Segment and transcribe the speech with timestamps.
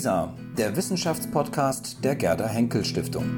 [0.00, 3.36] WISA, der Wissenschaftspodcast der Gerda Henkel Stiftung.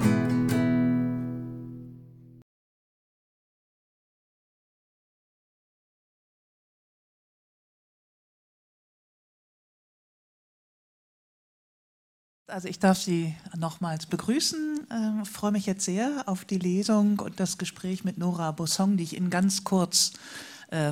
[12.47, 14.87] Also ich darf Sie nochmals begrüßen.
[14.87, 18.97] Ich äh, freue mich jetzt sehr auf die Lesung und das Gespräch mit Nora Bossong,
[18.97, 20.13] die ich Ihnen ganz kurz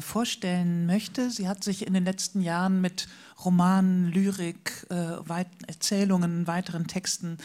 [0.00, 1.30] vorstellen möchte.
[1.30, 3.08] Sie hat sich in den letzten Jahren mit
[3.44, 4.94] Romanen, Lyrik, äh,
[5.29, 7.38] Weit Erzählungen, weiteren Texten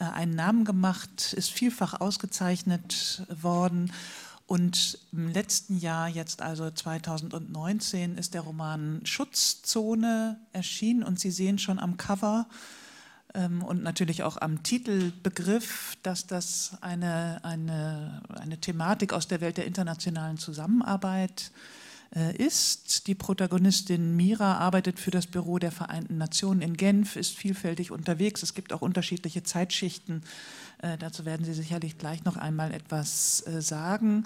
[0.00, 3.92] äh, einen Namen gemacht, ist vielfach ausgezeichnet worden.
[4.46, 11.58] Und im letzten Jahr, jetzt also 2019, ist der Roman Schutzzone erschienen und Sie sehen
[11.58, 12.46] schon am Cover
[13.36, 19.66] und natürlich auch am Titelbegriff, dass das eine, eine, eine Thematik aus der Welt der
[19.66, 21.50] internationalen Zusammenarbeit
[22.14, 23.08] äh, ist.
[23.08, 28.42] Die Protagonistin Mira arbeitet für das Büro der Vereinten Nationen in Genf, ist vielfältig unterwegs.
[28.42, 30.22] Es gibt auch unterschiedliche Zeitschichten.
[30.82, 34.24] Äh, dazu werden Sie sicherlich gleich noch einmal etwas äh, sagen.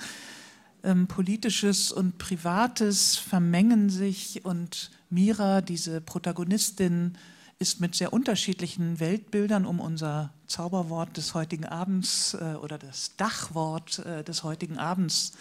[0.84, 7.16] Ähm, Politisches und Privates vermengen sich und Mira, diese Protagonistin,
[7.61, 13.98] ist mit sehr unterschiedlichen Weltbildern, um unser Zauberwort des heutigen Abends äh, oder das Dachwort
[13.98, 15.34] äh, des heutigen Abends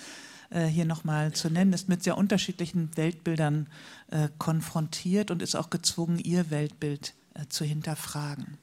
[0.50, 3.67] äh, hier nochmal zu nennen, ist mit sehr unterschiedlichen Weltbildern
[4.12, 8.58] äh, konfrontiert und ist auch gezwungen, ihr Weltbild äh, zu hinterfragen.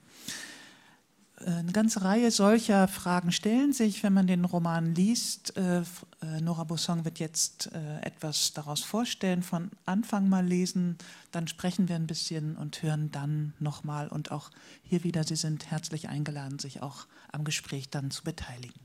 [1.44, 5.54] Eine ganze Reihe solcher Fragen stellen sich, wenn man den Roman liest.
[5.58, 10.96] Äh, äh, Nora Bossong wird jetzt äh, etwas daraus vorstellen, von Anfang mal lesen,
[11.32, 14.08] dann sprechen wir ein bisschen und hören dann nochmal.
[14.08, 14.50] Und auch
[14.82, 18.80] hier wieder, Sie sind herzlich eingeladen, sich auch am Gespräch dann zu beteiligen.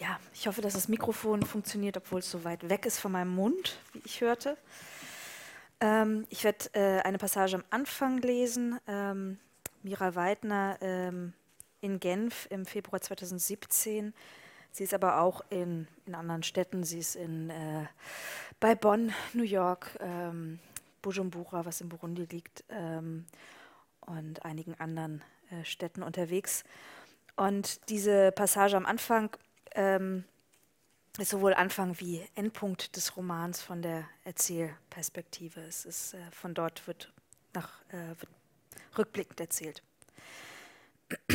[0.00, 3.36] Ja, ich hoffe, dass das Mikrofon funktioniert, obwohl es so weit weg ist von meinem
[3.36, 4.56] Mund, wie ich hörte.
[5.78, 8.80] Ähm, ich werde eine Passage am Anfang lesen.
[8.88, 9.38] Ähm,
[9.84, 11.34] Mira Weidner ähm,
[11.82, 14.14] in Genf im Februar 2017.
[14.72, 16.84] Sie ist aber auch in, in anderen Städten.
[16.84, 17.84] Sie ist in, äh,
[18.60, 20.58] bei Bonn, New York, ähm,
[21.02, 23.26] Bujumbura, was in Burundi liegt, ähm,
[24.00, 26.64] und einigen anderen äh, Städten unterwegs.
[27.36, 29.36] Und diese Passage am Anfang
[29.74, 30.24] ähm,
[31.18, 35.60] ist sowohl Anfang wie Endpunkt des Romans von der Erzählperspektive.
[35.60, 37.12] Es ist, äh, von dort wird,
[37.52, 38.30] nach, äh, wird
[38.98, 39.82] rückblickend erzählt.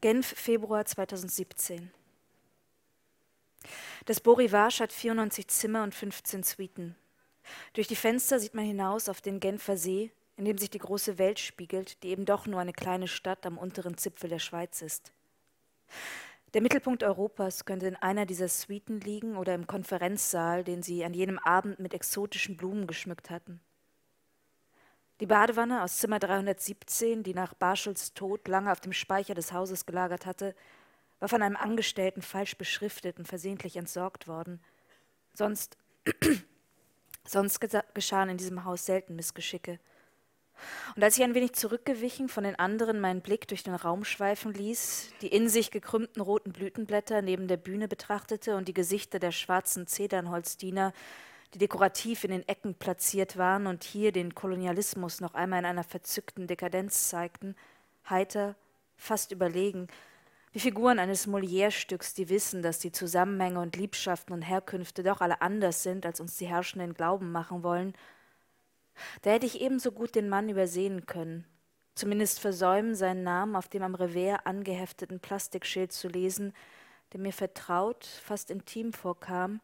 [0.00, 1.90] Genf, Februar 2017.
[4.04, 6.94] Das Beau Rivage hat 94 Zimmer und 15 Suiten.
[7.72, 11.18] Durch die Fenster sieht man hinaus auf den Genfer See, in dem sich die große
[11.18, 15.12] Welt spiegelt, die eben doch nur eine kleine Stadt am unteren Zipfel der Schweiz ist.
[16.54, 21.14] Der Mittelpunkt Europas könnte in einer dieser Suiten liegen oder im Konferenzsaal, den sie an
[21.14, 23.60] jenem Abend mit exotischen Blumen geschmückt hatten.
[25.20, 29.86] Die Badewanne aus Zimmer 317, die nach Barschels Tod lange auf dem Speicher des Hauses
[29.86, 30.54] gelagert hatte,
[31.20, 34.60] war von einem Angestellten falsch beschriftet und versehentlich entsorgt worden.
[35.32, 35.78] Sonst,
[37.24, 37.60] sonst
[37.94, 39.78] geschahen in diesem Haus selten Missgeschicke.
[40.96, 44.52] Und als ich ein wenig zurückgewichen von den anderen meinen Blick durch den Raum schweifen
[44.52, 49.32] ließ, die in sich gekrümmten roten Blütenblätter neben der Bühne betrachtete und die Gesichter der
[49.32, 50.92] schwarzen Zedernholzdiener,
[51.54, 55.84] die dekorativ in den Ecken platziert waren und hier den Kolonialismus noch einmal in einer
[55.84, 57.54] verzückten Dekadenz zeigten,
[58.10, 58.56] heiter,
[58.96, 59.86] fast überlegen,
[60.52, 65.42] wie Figuren eines Molière-Stücks, die wissen, dass die Zusammenhänge und Liebschaften und Herkünfte doch alle
[65.42, 67.94] anders sind, als uns die Herrschenden glauben machen wollen,
[69.22, 71.44] da hätte ich ebenso gut den Mann übersehen können,
[71.94, 76.52] zumindest versäumen, seinen Namen auf dem am Revers angehefteten Plastikschild zu lesen,
[77.12, 79.60] der mir vertraut, fast intim vorkam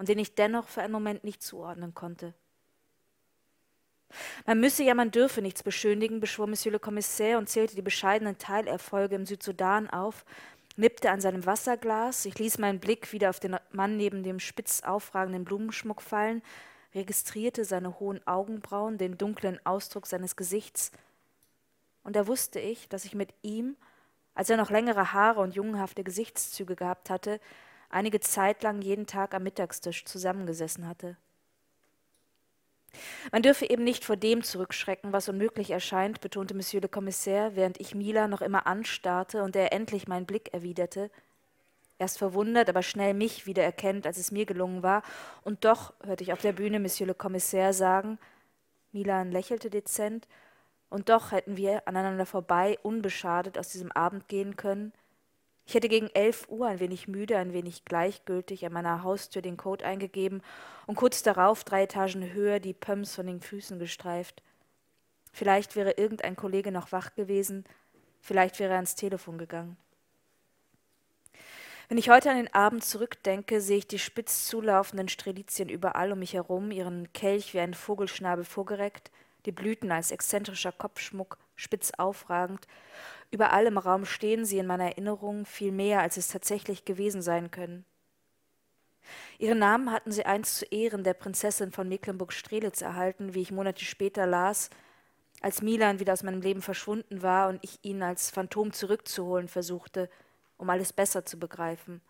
[0.00, 2.32] und den ich dennoch für einen Moment nicht zuordnen konnte.
[4.46, 8.38] Man müsse ja, man dürfe nichts beschönigen, beschwor Monsieur le Commissaire und zählte die bescheidenen
[8.38, 10.24] Teilerfolge im Südsudan auf,
[10.76, 14.82] nippte an seinem Wasserglas, ich ließ meinen Blick wieder auf den Mann neben dem spitz
[14.82, 16.40] aufragenden Blumenschmuck fallen,
[16.94, 20.92] registrierte seine hohen Augenbrauen, den dunklen Ausdruck seines Gesichts,
[22.04, 23.76] und da wusste ich, dass ich mit ihm,
[24.32, 27.38] als er noch längere Haare und jungenhafte Gesichtszüge gehabt hatte,
[27.90, 31.16] einige Zeit lang jeden Tag am Mittagstisch zusammengesessen hatte.
[33.30, 37.78] Man dürfe eben nicht vor dem zurückschrecken, was unmöglich erscheint, betonte Monsieur le Commissaire, während
[37.78, 41.10] ich Mila noch immer anstarrte und er endlich meinen Blick erwiderte.
[41.98, 45.02] Erst verwundert, aber schnell mich wieder erkennt, als es mir gelungen war.
[45.42, 48.18] Und doch, hörte ich auf der Bühne Monsieur le Commissaire sagen,
[48.92, 50.26] Milan lächelte dezent,
[50.88, 54.92] und doch hätten wir aneinander vorbei unbeschadet aus diesem Abend gehen können,
[55.70, 59.56] ich hätte gegen elf Uhr ein wenig müde, ein wenig gleichgültig an meiner Haustür den
[59.56, 60.42] Code eingegeben
[60.88, 64.42] und kurz darauf drei Etagen höher die Pumps von den Füßen gestreift.
[65.32, 67.62] Vielleicht wäre irgendein Kollege noch wach gewesen,
[68.20, 69.76] vielleicht wäre er ans Telefon gegangen.
[71.88, 76.18] Wenn ich heute an den Abend zurückdenke, sehe ich die spitz zulaufenden Strelizien überall um
[76.18, 79.12] mich herum, ihren Kelch wie ein Vogelschnabel vorgereckt,
[79.46, 82.66] die Blüten als exzentrischer Kopfschmuck spitz aufragend.
[83.30, 87.50] Überall im Raum stehen sie in meiner Erinnerung viel mehr, als es tatsächlich gewesen sein
[87.50, 87.84] können.
[89.38, 93.84] Ihren Namen hatten sie einst zu Ehren der Prinzessin von Mecklenburg-Strelitz erhalten, wie ich Monate
[93.84, 94.70] später las,
[95.40, 100.08] als Milan wieder aus meinem Leben verschwunden war und ich ihn als Phantom zurückzuholen versuchte–
[100.60, 102.02] um alles besser zu begreifen.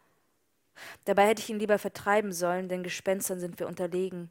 [1.04, 4.30] Dabei hätte ich ihn lieber vertreiben sollen, denn Gespenstern sind wir unterlegen.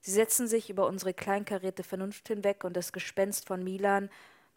[0.00, 4.10] Sie setzten sich über unsere kleinkarierte Vernunft hinweg, und das Gespenst von Milan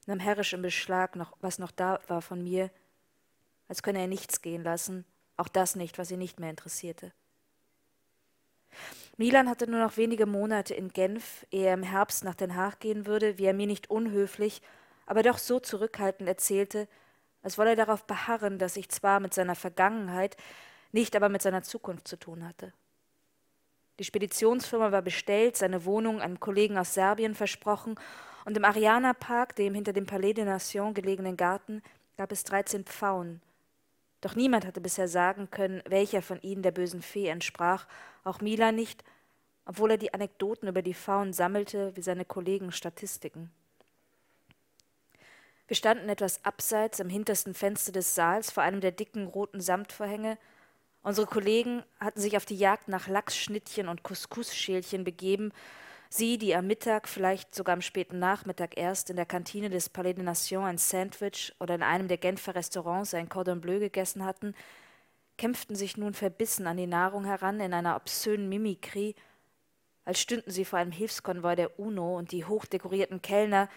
[0.06, 2.70] nahm herrisch im Beschlag, noch, was noch da war von mir,
[3.68, 5.06] als könne er nichts gehen lassen,
[5.38, 7.12] auch das nicht, was ihn nicht mehr interessierte.
[9.18, 12.80] Milan hatte nur noch wenige Monate in Genf, ehe er im Herbst nach Den Haag
[12.80, 14.62] gehen würde, wie er mir nicht unhöflich,
[15.06, 16.88] aber doch so zurückhaltend erzählte,
[17.42, 20.36] als wolle er darauf beharren, dass ich zwar mit seiner Vergangenheit,
[20.92, 22.74] nicht aber mit seiner Zukunft zu tun hatte.
[24.00, 27.96] Die Speditionsfirma war bestellt, seine Wohnung einem Kollegen aus Serbien versprochen,
[28.46, 31.82] und im Ariana Park, dem hinter dem Palais de Nation gelegenen Garten,
[32.16, 33.42] gab es dreizehn Pfauen.
[34.22, 37.88] Doch niemand hatte bisher sagen können, welcher von ihnen der bösen Fee entsprach,
[38.24, 39.04] auch Mila nicht,
[39.66, 43.52] obwohl er die Anekdoten über die Pfauen sammelte wie seine Kollegen Statistiken.
[45.68, 50.38] Wir standen etwas abseits am hintersten Fenster des Saals vor einem der dicken roten Samtvorhänge.
[51.02, 55.52] Unsere Kollegen hatten sich auf die Jagd nach Lachsschnittchen und Couscous-Schälchen begeben.
[56.10, 60.14] Sie, die am Mittag, vielleicht sogar am späten Nachmittag erst in der Kantine des Palais
[60.14, 64.54] de Nation ein Sandwich oder in einem der Genfer Restaurants ein Cordon Bleu gegessen hatten,
[65.38, 69.16] kämpften sich nun verbissen an die Nahrung heran in einer obszönen Mimikrie,
[70.06, 73.70] als stünden sie vor einem Hilfskonvoi der UNO und die hochdekorierten Kellner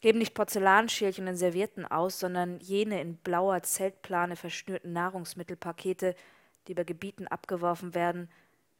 [0.00, 6.14] geben nicht Porzellanschälchen und Servietten aus, sondern jene in blauer Zeltplane verschnürten Nahrungsmittelpakete,
[6.66, 8.30] die über Gebieten abgeworfen werden,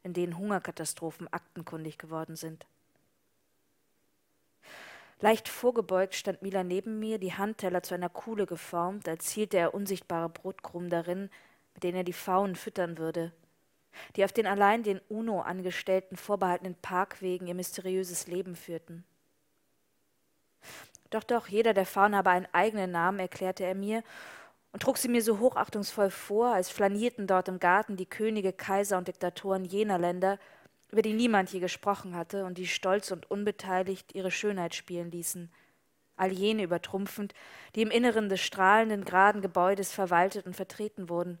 [0.03, 2.65] in denen Hungerkatastrophen aktenkundig geworden sind.
[5.21, 9.73] Leicht vorgebeugt stand Mila neben mir, die Handteller zu einer Kuhle geformt, als hielte er
[9.73, 11.29] unsichtbare Brotkrumen darin,
[11.73, 13.31] mit denen er die Pfauen füttern würde,
[14.15, 19.05] die auf den allein den UNO-Angestellten vorbehaltenen Parkwegen ihr mysteriöses Leben führten.
[21.11, 24.03] Doch, doch, jeder der Faunen habe einen eigenen Namen, erklärte er mir
[24.73, 28.97] und trug sie mir so hochachtungsvoll vor, als flanierten dort im Garten die Könige, Kaiser
[28.97, 30.39] und Diktatoren jener Länder,
[30.91, 35.51] über die niemand je gesprochen hatte und die stolz und unbeteiligt ihre Schönheit spielen ließen,
[36.15, 37.33] all jene übertrumpfend,
[37.75, 41.39] die im Inneren des strahlenden, geraden Gebäudes verwaltet und vertreten wurden.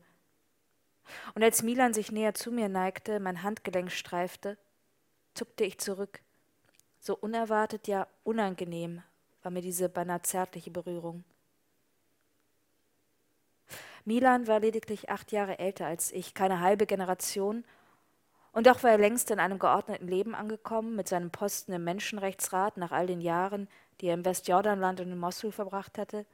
[1.35, 4.57] Und als Milan sich näher zu mir neigte, mein Handgelenk streifte,
[5.33, 6.21] zuckte ich zurück,
[6.99, 9.03] so unerwartet, ja unangenehm
[9.43, 11.23] war mir diese beinahe zärtliche Berührung.
[14.03, 17.63] Milan war lediglich acht Jahre älter als ich, keine halbe Generation,
[18.55, 22.77] und doch war er längst in einem geordneten Leben angekommen, mit seinem Posten im Menschenrechtsrat
[22.77, 23.67] nach all den Jahren,
[23.99, 26.25] die er im Westjordanland und in Mosul verbracht hatte,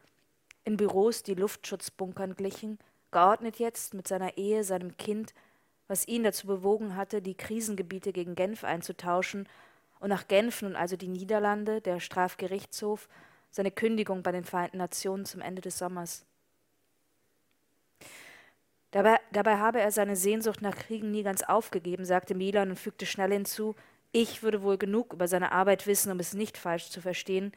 [0.63, 2.77] in Büros, die Luftschutzbunkern glichen,
[3.09, 5.33] geordnet jetzt mit seiner Ehe, seinem Kind,
[5.88, 9.50] was ihn dazu bewogen hatte, die Krisengebiete gegen Genf einzutauschen
[10.00, 13.10] und nach Genf nun also die Niederlande, der Strafgerichtshof,
[13.50, 16.24] seine Kündigung bei den Vereinten Nationen zum Ende des Sommers.
[18.91, 23.05] Dabei, dabei habe er seine Sehnsucht nach Kriegen nie ganz aufgegeben, sagte Milan und fügte
[23.05, 23.75] schnell hinzu,
[24.12, 27.53] ich würde wohl genug über seine Arbeit wissen, um es nicht falsch zu verstehen.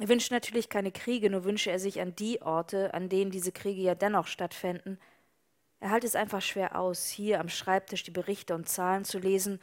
[0.00, 3.52] Er wünscht natürlich keine Kriege, nur wünsche er sich an die Orte, an denen diese
[3.52, 4.98] Kriege ja dennoch stattfänden.
[5.78, 9.60] Er halte es einfach schwer aus, hier am Schreibtisch die Berichte und Zahlen zu lesen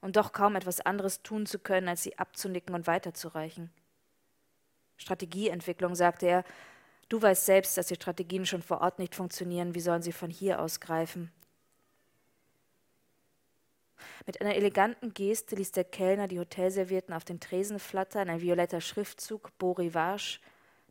[0.00, 3.70] und doch kaum etwas anderes tun zu können, als sie abzunicken und weiterzureichen.
[4.96, 6.44] Strategieentwicklung, sagte er,
[7.10, 10.30] du weißt selbst, dass die Strategien schon vor Ort nicht funktionieren, wie sollen sie von
[10.30, 11.30] hier aus greifen?
[14.26, 18.80] Mit einer eleganten Geste ließ der Kellner die Hotelservierten auf den Tresen flattern, ein violetter
[18.80, 20.40] Schriftzug, Beau Rivage,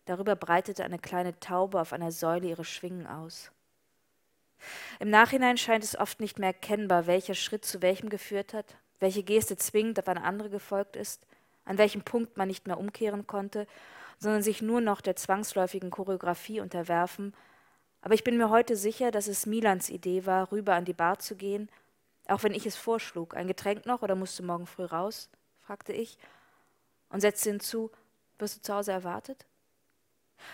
[0.05, 3.51] darüber breitete eine kleine Taube auf einer Säule ihre Schwingen aus.
[4.99, 9.23] Im Nachhinein scheint es oft nicht mehr erkennbar, welcher Schritt zu welchem geführt hat, welche
[9.23, 11.25] Geste zwingend auf eine andere gefolgt ist,
[11.63, 13.67] an welchem Punkt man nicht mehr umkehren konnte,
[14.19, 17.33] sondern sich nur noch der zwangsläufigen Choreografie unterwerfen.
[18.01, 21.19] Aber ich bin mir heute sicher, dass es Milans Idee war, rüber an die Bar
[21.19, 21.69] zu gehen,
[22.27, 23.35] auch wenn ich es vorschlug.
[23.35, 25.29] Ein Getränk noch oder musst du morgen früh raus?
[25.61, 26.17] fragte ich
[27.09, 27.91] und setzte hinzu,
[28.37, 29.45] wirst du zu Hause erwartet?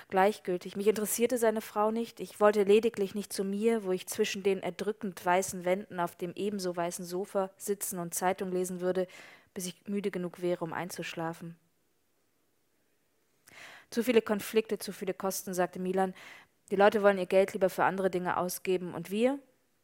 [0.10, 4.44] Gleichgültig, mich interessierte seine Frau nicht, ich wollte lediglich nicht zu mir, wo ich zwischen
[4.44, 9.08] den erdrückend weißen Wänden auf dem ebenso weißen Sofa sitzen und Zeitung lesen würde,
[9.54, 11.56] bis ich müde genug wäre, um einzuschlafen.
[13.96, 16.14] Zu viele Konflikte, zu viele Kosten, sagte Milan.
[16.70, 18.94] Die Leute wollen ihr Geld lieber für andere Dinge ausgeben.
[18.94, 19.40] Und wir?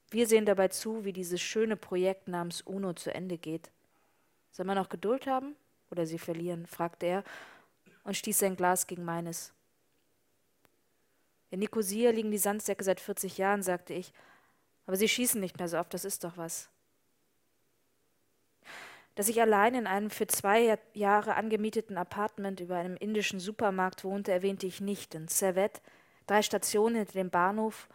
[0.10, 3.72] Wir sehen dabei zu, wie dieses schöne Projekt namens UNO zu Ende geht.
[4.51, 5.56] Soll man noch Geduld haben
[5.91, 6.65] oder sie verlieren?
[6.65, 7.24] fragte er
[8.03, 9.53] und stieß sein Glas gegen meines.
[11.50, 14.12] In Nikosia liegen die Sandsäcke seit 40 Jahren, sagte ich,
[14.88, 16.70] aber sie schießen nicht mehr so oft, das ist doch was.
[19.15, 24.32] Dass ich allein in einem für zwei Jahre angemieteten Apartment über einem indischen Supermarkt wohnte,
[24.32, 25.15] erwähnte ich nicht.
[25.15, 25.82] In Servette,
[26.27, 27.89] drei Stationen hinter dem Bahnhof,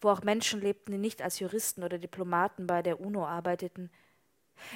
[0.00, 3.90] wo auch Menschen lebten, die nicht als Juristen oder Diplomaten bei der UNO arbeiteten.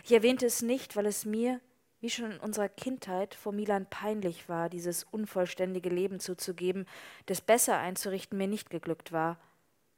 [0.02, 1.60] Ich erwähnte es nicht, weil es mir,
[2.00, 6.86] wie schon in unserer Kindheit, vor Milan peinlich war, dieses unvollständige Leben zuzugeben,
[7.26, 9.38] das besser einzurichten mir nicht geglückt war,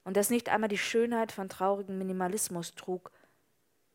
[0.04, 3.10] und das nicht einmal die Schönheit von traurigem Minimalismus trug,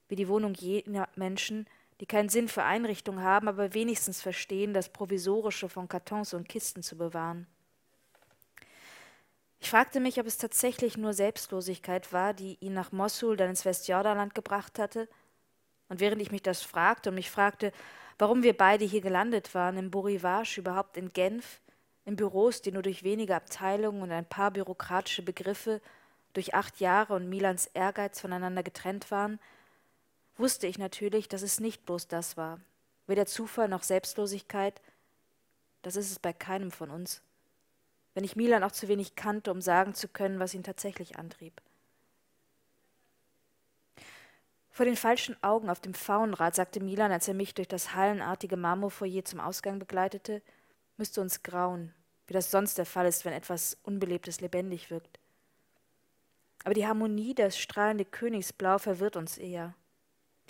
[0.10, 1.68] wie die Wohnung jener Menschen,
[2.02, 6.82] die keinen Sinn für Einrichtungen haben, aber wenigstens verstehen, das Provisorische von Kartons und Kisten
[6.82, 7.46] zu bewahren.
[9.60, 13.66] Ich fragte mich, ob es tatsächlich nur Selbstlosigkeit war, die ihn nach Mossul, dann ins
[13.66, 15.08] Westjordanland gebracht hatte.
[15.90, 17.72] Und während ich mich das fragte und mich fragte,
[18.18, 21.62] warum wir beide hier gelandet waren, im Borivage, überhaupt in Genf,
[22.06, 25.82] in Büros, die nur durch wenige Abteilungen und ein paar bürokratische Begriffe,
[26.34, 29.40] durch acht Jahre und Milans Ehrgeiz voneinander getrennt waren,
[30.38, 32.60] wusste ich natürlich, dass es nicht bloß das war,
[33.08, 34.82] weder Zufall noch Selbstlosigkeit,
[35.82, 37.22] das ist es bei keinem von uns
[38.14, 41.62] wenn ich Milan auch zu wenig kannte, um sagen zu können, was ihn tatsächlich antrieb.
[44.70, 48.58] Vor den falschen Augen auf dem Faunrad, sagte Milan, als er mich durch das hallenartige
[48.58, 50.42] Marmorfoyer zum Ausgang begleitete,
[50.98, 51.94] müsste uns grauen,
[52.28, 55.20] wie das sonst der Fall ist, wenn etwas Unbelebtes lebendig wirkt.
[56.64, 59.74] Aber die Harmonie, das strahlende Königsblau verwirrt uns eher.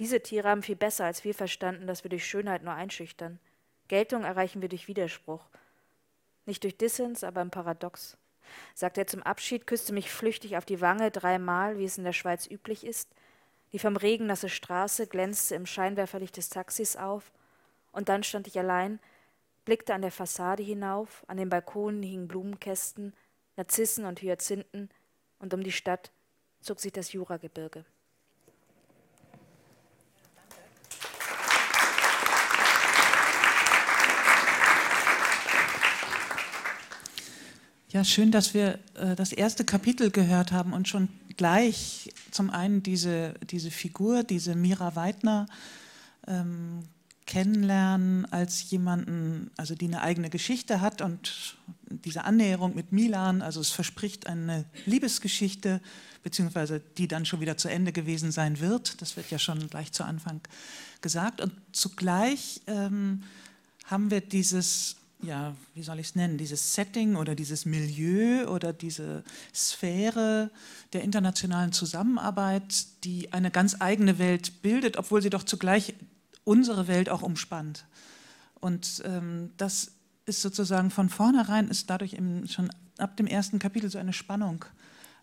[0.01, 3.39] Diese Tiere haben viel besser als wir verstanden, dass wir durch Schönheit nur einschüchtern.
[3.87, 5.47] Geltung erreichen wir durch Widerspruch–
[6.45, 8.17] nicht durch Dissens, aber im Paradox.
[8.73, 12.13] Sagte er zum Abschied, küsste mich flüchtig auf die Wange dreimal, wie es in der
[12.13, 13.09] Schweiz üblich ist.
[13.71, 17.31] Die vom Regen nasse Straße glänzte im Scheinwerferlicht des Taxis auf,
[17.93, 18.99] und dann stand ich allein,
[19.65, 23.13] blickte an der Fassade hinauf, an den Balkonen hingen Blumenkästen,
[23.55, 24.89] Narzissen und Hyazinthen,
[25.39, 26.11] und um die Stadt
[26.59, 27.85] zog sich das Juragebirge.
[37.93, 42.83] Ja, schön, dass wir äh, das erste Kapitel gehört haben und schon gleich zum einen
[42.83, 45.45] diese, diese Figur, diese Mira Weidner,
[46.25, 46.83] ähm,
[47.25, 51.57] kennenlernen als jemanden, also die eine eigene Geschichte hat und
[51.89, 55.81] diese Annäherung mit Milan, also es verspricht eine Liebesgeschichte,
[56.23, 59.01] beziehungsweise die dann schon wieder zu Ende gewesen sein wird.
[59.01, 60.39] Das wird ja schon gleich zu Anfang
[61.01, 61.41] gesagt.
[61.41, 63.23] Und zugleich ähm,
[63.83, 68.73] haben wir dieses ja, wie soll ich es nennen, dieses Setting oder dieses Milieu oder
[68.73, 69.23] diese
[69.53, 70.49] Sphäre
[70.93, 75.93] der internationalen Zusammenarbeit, die eine ganz eigene Welt bildet, obwohl sie doch zugleich
[76.43, 77.85] unsere Welt auch umspannt.
[78.59, 79.91] Und ähm, das
[80.25, 84.65] ist sozusagen von vornherein, ist dadurch eben schon ab dem ersten Kapitel so eine Spannung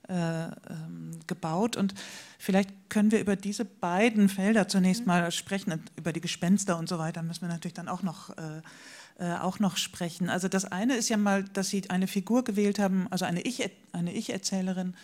[0.09, 1.77] äh, ähm, gebaut.
[1.77, 1.95] Und
[2.39, 6.99] vielleicht können wir über diese beiden Felder zunächst mal sprechen, über die Gespenster und so
[6.99, 8.63] weiter müssen wir natürlich dann auch noch äh,
[9.19, 10.31] äh, auch noch sprechen.
[10.31, 13.69] Also das eine ist ja mal, dass Sie eine Figur gewählt haben, also eine Ich,
[13.93, 14.95] eine Ich-Erzählerin,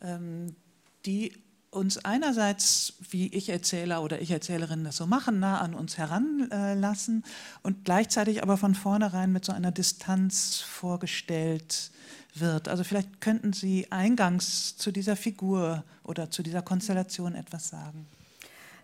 [0.00, 0.56] ähm,
[1.04, 1.32] die
[1.70, 7.24] uns einerseits, wie Ich-Erzähler oder Ich-Erzählerinnen das so machen, nah an uns heranlassen
[7.62, 11.90] und gleichzeitig aber von vornherein mit so einer Distanz vorgestellt
[12.34, 12.68] wird.
[12.68, 18.06] Also vielleicht könnten Sie eingangs zu dieser Figur oder zu dieser Konstellation etwas sagen.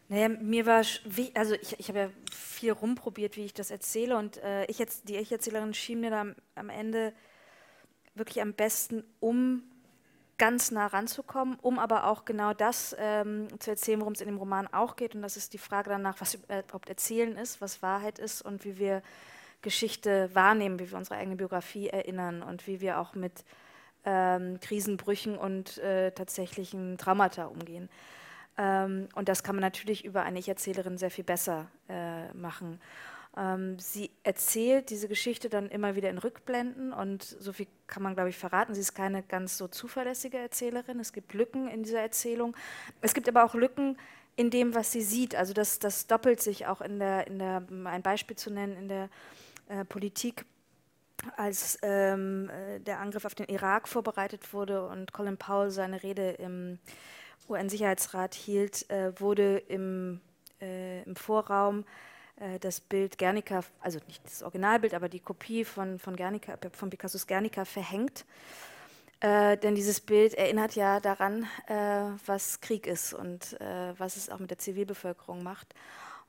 [0.08, 0.82] Naja, mir war,
[1.34, 5.08] also ich, ich habe ja viel rumprobiert, wie ich das erzähle und äh, ich jetzt,
[5.08, 7.12] die Ich-Erzählerin schien mir dann am Ende
[8.14, 9.62] wirklich am besten, um
[10.36, 14.38] ganz nah ranzukommen, um aber auch genau das ähm, zu erzählen, worum es in dem
[14.38, 15.14] Roman auch geht.
[15.14, 18.78] Und das ist die Frage danach, was überhaupt Erzählen ist, was Wahrheit ist und wie
[18.78, 19.02] wir
[19.62, 23.44] Geschichte wahrnehmen, wie wir unsere eigene Biografie erinnern und wie wir auch mit
[24.04, 27.88] ähm, Krisenbrüchen und äh, tatsächlichen Traumata umgehen.
[28.56, 32.80] Ähm, und das kann man natürlich über eine Ich-Erzählerin sehr viel besser äh, machen.
[33.36, 38.14] Ähm, sie erzählt diese Geschichte dann immer wieder in Rückblenden und so viel kann man,
[38.14, 38.74] glaube ich, verraten.
[38.74, 41.00] Sie ist keine ganz so zuverlässige Erzählerin.
[41.00, 42.56] Es gibt Lücken in dieser Erzählung.
[43.00, 43.98] Es gibt aber auch Lücken
[44.36, 45.34] in dem, was sie sieht.
[45.34, 48.88] Also das, das doppelt sich auch in der, in der, ein Beispiel zu nennen, in
[48.88, 49.08] der
[49.68, 50.44] äh, Politik
[51.36, 56.32] als ähm, äh, der Angriff auf den Irak vorbereitet wurde und Colin Powell seine Rede
[56.32, 56.78] im
[57.48, 60.20] UN-Sicherheitsrat hielt, äh, wurde im,
[60.60, 61.84] äh, im Vorraum
[62.36, 66.90] äh, das Bild Guernica, also nicht das Originalbild, aber die Kopie von, von, Guernica, von
[66.90, 68.24] Picassos Guernica verhängt.
[69.20, 71.74] Äh, denn dieses Bild erinnert ja daran, äh,
[72.26, 75.74] was Krieg ist und äh, was es auch mit der Zivilbevölkerung macht.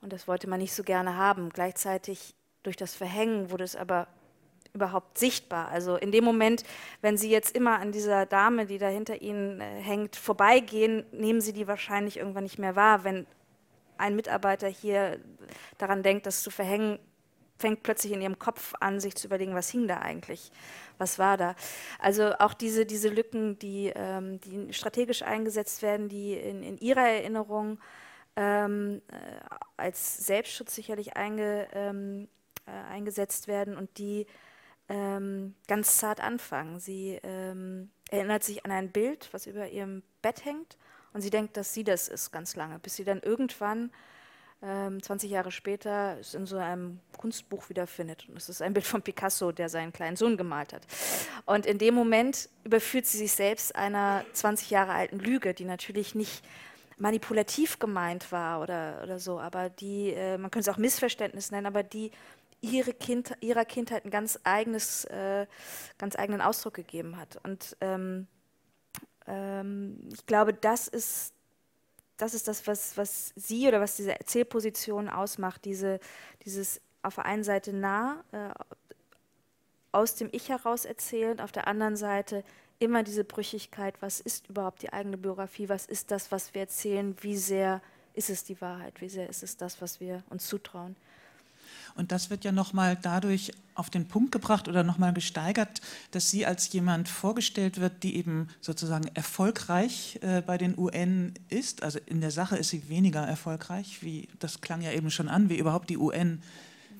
[0.00, 1.50] Und das wollte man nicht so gerne haben.
[1.50, 4.06] Gleichzeitig durch das Verhängen wurde es aber
[4.76, 5.68] überhaupt sichtbar.
[5.68, 6.62] Also in dem Moment,
[7.02, 11.40] wenn Sie jetzt immer an dieser Dame, die da hinter Ihnen äh, hängt, vorbeigehen, nehmen
[11.40, 13.02] Sie die wahrscheinlich irgendwann nicht mehr wahr.
[13.04, 13.26] Wenn
[13.98, 15.18] ein Mitarbeiter hier
[15.78, 16.98] daran denkt, das zu verhängen,
[17.58, 20.50] fängt plötzlich in ihrem Kopf an, sich zu überlegen, was hing da eigentlich,
[20.98, 21.54] was war da.
[21.98, 27.08] Also auch diese, diese Lücken, die, ähm, die strategisch eingesetzt werden, die in, in ihrer
[27.08, 27.78] Erinnerung
[28.36, 29.16] ähm, äh,
[29.76, 32.28] als Selbstschutz sicherlich einge, ähm,
[32.66, 34.26] äh, eingesetzt werden und die
[34.88, 36.78] ähm, ganz zart anfangen.
[36.78, 40.76] Sie ähm, erinnert sich an ein Bild, was über ihrem Bett hängt
[41.12, 43.90] und sie denkt, dass sie das ist, ganz lange, bis sie dann irgendwann,
[44.62, 48.26] ähm, 20 Jahre später, es in so einem Kunstbuch wiederfindet.
[48.28, 50.82] Und es ist ein Bild von Picasso, der seinen kleinen Sohn gemalt hat.
[51.44, 56.14] Und in dem Moment überführt sie sich selbst einer 20 Jahre alten Lüge, die natürlich
[56.14, 56.42] nicht
[56.98, 61.66] manipulativ gemeint war oder, oder so, aber die, äh, man könnte es auch Missverständnis nennen,
[61.66, 62.10] aber die
[62.72, 65.46] ihre kind, ihrer Kindheit einen ganz, eigenes, äh,
[65.98, 67.38] ganz eigenen Ausdruck gegeben hat.
[67.44, 68.26] Und ähm,
[69.26, 71.32] ähm, ich glaube, das ist,
[72.16, 76.00] das ist das, was, was sie oder was diese Erzählposition ausmacht, diese,
[76.44, 78.50] dieses auf der einen Seite nah, äh,
[79.92, 82.44] aus dem Ich heraus erzählen, auf der anderen Seite
[82.78, 87.16] immer diese Brüchigkeit, was ist überhaupt die eigene Biografie, was ist das, was wir erzählen,
[87.20, 87.80] wie sehr
[88.12, 90.96] ist es die Wahrheit, wie sehr ist es das, was wir uns zutrauen.
[91.96, 96.46] Und das wird ja nochmal dadurch auf den Punkt gebracht oder nochmal gesteigert, dass sie
[96.46, 101.82] als jemand vorgestellt wird, die eben sozusagen erfolgreich äh, bei den UN ist.
[101.82, 105.50] Also in der Sache ist sie weniger erfolgreich, wie das klang ja eben schon an,
[105.50, 106.40] wie überhaupt die UN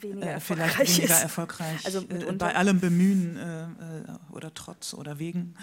[0.01, 1.23] weniger äh, vielleicht weniger ist.
[1.23, 3.69] erfolgreich also äh, bei allem Bemühen äh, äh,
[4.33, 5.55] oder trotz oder wegen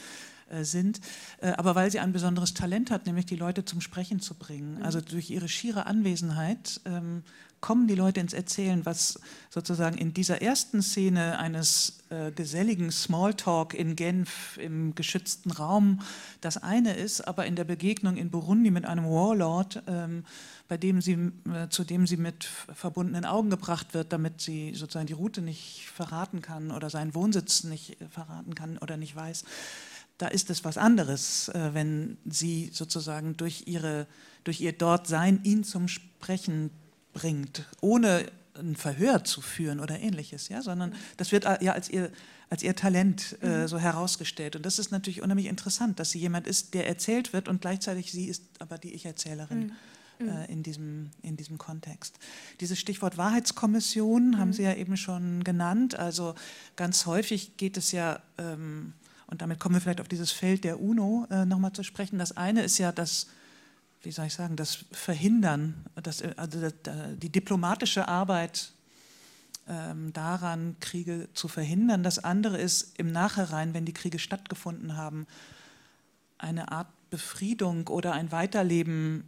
[0.49, 0.99] äh, sind,
[1.41, 4.77] aber weil sie ein besonderes Talent hat, nämlich die Leute zum Sprechen zu bringen.
[4.77, 4.83] Mhm.
[4.83, 7.23] Also durch ihre schiere Anwesenheit ähm,
[7.63, 13.73] kommen die Leute ins Erzählen, was sozusagen in dieser ersten Szene eines äh, geselligen Smalltalk
[13.73, 16.01] in Genf im geschützten Raum
[16.41, 20.25] das eine ist, aber in der Begegnung in Burundi mit einem Warlord, ähm,
[20.67, 25.07] bei dem sie, äh, zu dem sie mit verbundenen Augen gebracht wird, damit sie sozusagen
[25.07, 29.45] die Route nicht verraten kann oder seinen Wohnsitz nicht äh, verraten kann oder nicht weiß,
[30.17, 34.05] da ist es was anderes, äh, wenn sie sozusagen durch, ihre,
[34.43, 36.69] durch ihr Dortsein ihn zum Sprechen
[37.13, 42.11] bringt, ohne ein Verhör zu führen oder ähnliches, ja, sondern das wird ja als ihr,
[42.49, 43.67] als ihr Talent äh, mhm.
[43.67, 44.55] so herausgestellt.
[44.55, 48.11] Und das ist natürlich unheimlich interessant, dass sie jemand ist, der erzählt wird und gleichzeitig
[48.11, 49.67] sie ist aber die Ich-Erzählerin.
[49.67, 49.71] Mhm.
[50.19, 52.19] Äh, in, diesem, in diesem Kontext.
[52.59, 54.37] Dieses Stichwort Wahrheitskommission mhm.
[54.37, 55.95] haben Sie ja eben schon genannt.
[55.95, 56.35] Also
[56.75, 58.93] ganz häufig geht es ja, ähm,
[59.25, 62.19] und damit kommen wir vielleicht auf dieses Feld der UNO äh, nochmal zu sprechen.
[62.19, 63.27] Das eine ist ja, dass
[64.03, 66.69] wie soll ich sagen, das Verhindern, das, also
[67.15, 68.73] die diplomatische Arbeit
[69.67, 72.03] ähm, daran, Kriege zu verhindern.
[72.03, 75.25] Das andere ist im Nachhinein, wenn die Kriege stattgefunden haben,
[76.37, 79.23] eine Art Befriedung oder ein Weiterleben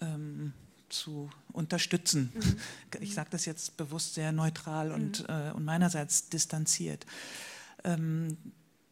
[0.00, 0.52] ähm,
[0.90, 2.32] zu unterstützen.
[2.34, 2.56] Mhm.
[3.00, 4.94] Ich sage das jetzt bewusst sehr neutral mhm.
[4.94, 7.06] und, äh, und meinerseits distanziert.
[7.84, 8.36] Ähm,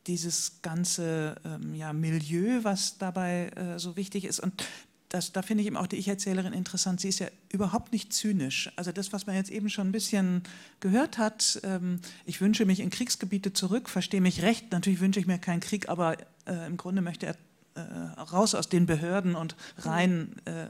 [0.06, 4.40] dieses ganze ähm, ja, Milieu, was dabei äh, so wichtig ist.
[4.40, 4.64] Und
[5.10, 7.00] das, da finde ich eben auch die Ich-Erzählerin interessant.
[7.00, 8.70] Sie ist ja überhaupt nicht zynisch.
[8.76, 10.44] Also das, was man jetzt eben schon ein bisschen
[10.78, 14.70] gehört hat, ähm, ich wünsche mich in Kriegsgebiete zurück, verstehe mich recht.
[14.70, 17.36] Natürlich wünsche ich mir keinen Krieg, aber äh, im Grunde möchte er
[17.74, 17.80] äh,
[18.20, 20.66] raus aus den Behörden und rein äh,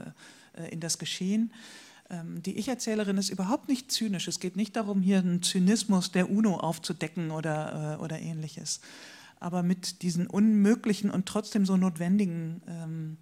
[0.59, 1.53] äh in das Geschehen.
[2.09, 4.27] Ähm, die Ich-Erzählerin ist überhaupt nicht zynisch.
[4.27, 8.81] Es geht nicht darum, hier einen Zynismus der UNO aufzudecken oder, äh, oder ähnliches.
[9.39, 13.17] Aber mit diesen unmöglichen und trotzdem so notwendigen ähm,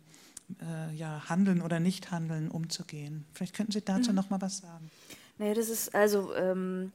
[0.61, 3.25] äh, ja, Handeln oder Nicht-Handeln umzugehen.
[3.33, 4.15] Vielleicht könnten Sie dazu mhm.
[4.15, 4.89] noch mal was sagen.
[5.37, 6.91] Nee, das ist also ähm,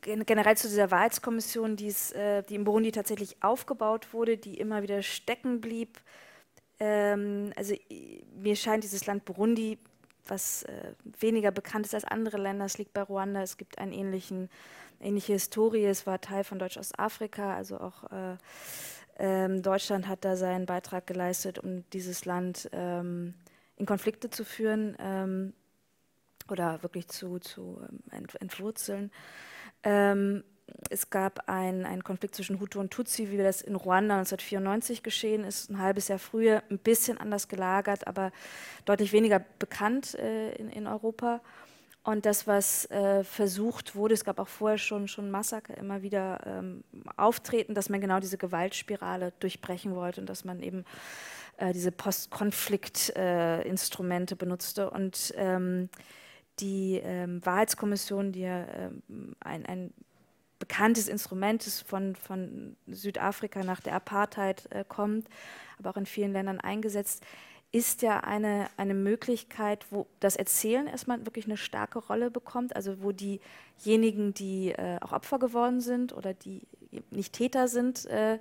[0.00, 5.02] generell zu dieser Wahrheitskommission, die, äh, die in Burundi tatsächlich aufgebaut wurde, die immer wieder
[5.02, 6.00] stecken blieb.
[6.78, 7.74] Ähm, also
[8.34, 9.78] mir scheint dieses Land Burundi,
[10.26, 13.92] was äh, weniger bekannt ist als andere Länder, es liegt bei Ruanda, es gibt einen
[13.92, 14.48] ähnlichen,
[15.00, 18.36] ähnliche Historie, es war Teil von Deutsch-Ostafrika, also auch äh,
[19.20, 23.34] ähm, Deutschland hat da seinen Beitrag geleistet, um dieses Land ähm,
[23.76, 25.52] in Konflikte zu führen ähm,
[26.48, 29.10] oder wirklich zu, zu ähm, ent, entwurzeln.
[29.82, 30.42] Ähm,
[30.88, 35.68] es gab einen Konflikt zwischen Hutu und Tutsi, wie das in Ruanda 1994 geschehen ist,
[35.68, 38.32] ein halbes Jahr früher, ein bisschen anders gelagert, aber
[38.86, 41.40] deutlich weniger bekannt äh, in, in Europa.
[42.02, 46.40] Und das, was äh, versucht wurde, es gab auch vorher schon, schon Massaker immer wieder
[46.46, 46.82] ähm,
[47.16, 50.86] auftreten, dass man genau diese Gewaltspirale durchbrechen wollte und dass man eben
[51.58, 54.88] äh, diese Postkonfliktinstrumente äh, benutzte.
[54.90, 55.90] Und ähm,
[56.58, 59.92] die ähm, Wahrheitskommission, die ja ähm, ein, ein
[60.58, 65.28] bekanntes Instrument ist, von, von Südafrika nach der Apartheid äh, kommt,
[65.78, 67.24] aber auch in vielen Ländern eingesetzt,
[67.72, 73.02] ist ja eine, eine Möglichkeit, wo das Erzählen erstmal wirklich eine starke Rolle bekommt, also
[73.02, 76.66] wo diejenigen, die äh, auch Opfer geworden sind oder die
[77.10, 78.40] nicht Täter sind, äh,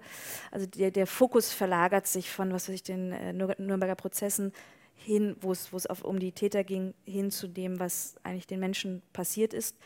[0.52, 4.52] also der, der Fokus verlagert sich von, was weiß ich, den äh, Nürnberger Prozessen
[4.96, 5.70] hin, wo es,
[6.04, 9.78] um die Täter ging, hin zu dem, was eigentlich den Menschen passiert ist.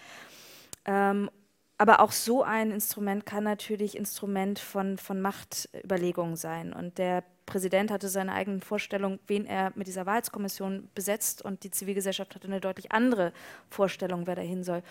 [0.85, 1.29] Ähm,
[1.77, 6.71] aber auch so ein Instrument kann natürlich Instrument von, von Machtüberlegungen sein.
[6.71, 11.71] Und der Präsident hatte seine eigenen Vorstellungen, wen er mit dieser Wahrheitskommission besetzt und die
[11.71, 13.33] Zivilgesellschaft hatte eine deutlich andere
[13.69, 14.83] Vorstellung, wer dahin soll.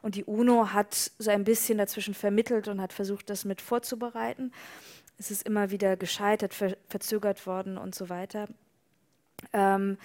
[0.00, 4.52] Und die UNO hat so ein bisschen dazwischen vermittelt und hat versucht, das mit vorzubereiten.
[5.18, 8.48] Es ist immer wieder gescheitert, ver verzögert worden und so weiter.
[9.52, 9.98] Ähm,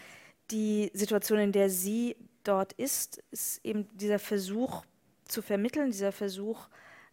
[0.50, 4.84] die Situation, in der sie dort ist, ist eben dieser Versuch,
[5.26, 6.68] zu vermitteln, dieser Versuch,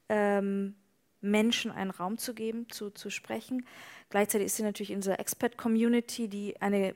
[0.09, 0.75] ähm,
[1.21, 3.67] Menschen einen Raum zu geben, zu, zu sprechen.
[4.11, 6.95] Gleichzeitig ist sie natürlich in dieser Expert-Community, die eine äh,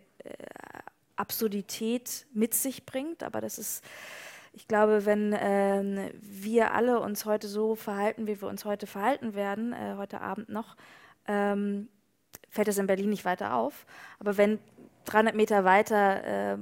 [1.17, 3.85] Absurdität mit sich bringt, aber das ist,
[4.53, 9.35] ich glaube, wenn äh, wir alle uns heute so verhalten, wie wir uns heute verhalten
[9.35, 10.77] werden, äh, heute Abend noch,
[11.27, 11.89] ähm,
[12.51, 13.87] fällt es in Berlin nicht weiter auf.
[14.19, 14.59] Aber wenn
[15.05, 16.25] 300 Meter weiter
[16.55, 16.59] äh,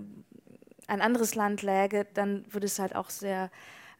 [0.86, 3.50] ein anderes Land läge, dann würde es halt auch sehr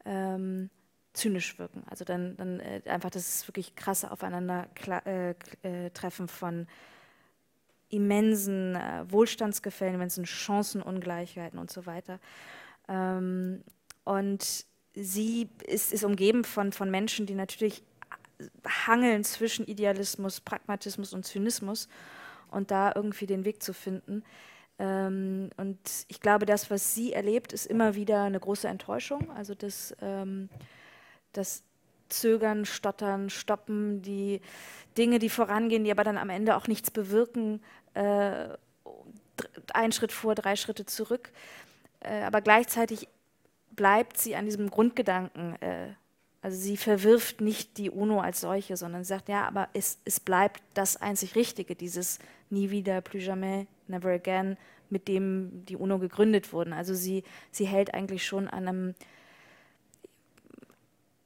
[0.05, 0.69] ähm,
[1.13, 1.83] zynisch wirken.
[1.89, 6.67] Also dann, dann äh, einfach das wirklich krasse Aufeinandertreffen äh, von
[7.89, 12.19] immensen äh, Wohlstandsgefällen, immensen Chancenungleichheiten und so weiter.
[12.89, 13.63] Ähm,
[14.05, 17.83] und sie ist, ist umgeben von, von Menschen, die natürlich
[18.67, 21.89] hangeln zwischen Idealismus, Pragmatismus und Zynismus
[22.51, 24.25] und da irgendwie den Weg zu finden,
[24.83, 29.31] ähm, und ich glaube, das, was sie erlebt, ist immer wieder eine große Enttäuschung.
[29.31, 30.49] Also das, ähm,
[31.33, 31.63] das
[32.09, 34.41] Zögern, Stottern, Stoppen, die
[34.99, 37.63] Dinge, die vorangehen, die aber dann am Ende auch nichts bewirken.
[37.95, 38.49] Äh,
[39.73, 41.31] ein Schritt vor, drei Schritte zurück.
[42.01, 43.09] Äh, aber gleichzeitig
[43.71, 45.61] bleibt sie an diesem Grundgedanken.
[45.63, 45.95] Äh,
[46.43, 50.61] also sie verwirft nicht die UNO als solche, sondern sagt, ja, aber es, es bleibt
[50.75, 52.19] das einzig Richtige, dieses
[52.51, 54.57] nie wieder, plus jamais, never again,
[54.91, 56.73] mit dem die UNO gegründet wurden.
[56.73, 58.95] Also sie, sie hält eigentlich schon an einem,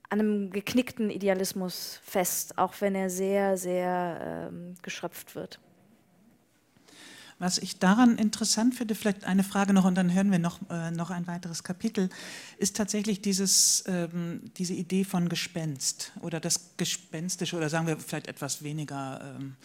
[0.09, 5.59] an einem geknickten Idealismus fest, auch wenn er sehr, sehr ähm, geschröpft wird.
[7.39, 10.91] Was ich daran interessant finde, vielleicht eine Frage noch und dann hören wir noch, äh,
[10.91, 12.09] noch ein weiteres Kapitel,
[12.57, 18.29] ist tatsächlich dieses, ähm, diese Idee von Gespenst oder das Gespenstische oder sagen wir vielleicht
[18.29, 19.57] etwas weniger ähm,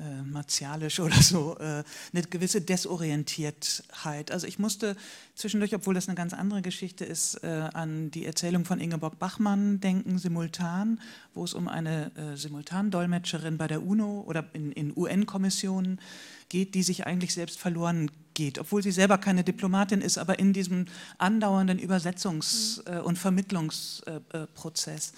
[0.00, 4.30] äh, martialisch oder so, äh, eine gewisse Desorientiertheit.
[4.30, 4.96] Also ich musste
[5.34, 9.80] zwischendurch, obwohl das eine ganz andere Geschichte ist, äh, an die Erzählung von Ingeborg Bachmann
[9.80, 11.00] denken, simultan,
[11.34, 16.00] wo es um eine äh, Simultandolmetscherin bei der UNO oder in, in UN-Kommissionen
[16.48, 20.54] geht, die sich eigentlich selbst verloren geht, obwohl sie selber keine Diplomatin ist, aber in
[20.54, 20.86] diesem
[21.18, 23.04] andauernden Übersetzungs- mhm.
[23.04, 25.12] und Vermittlungsprozess.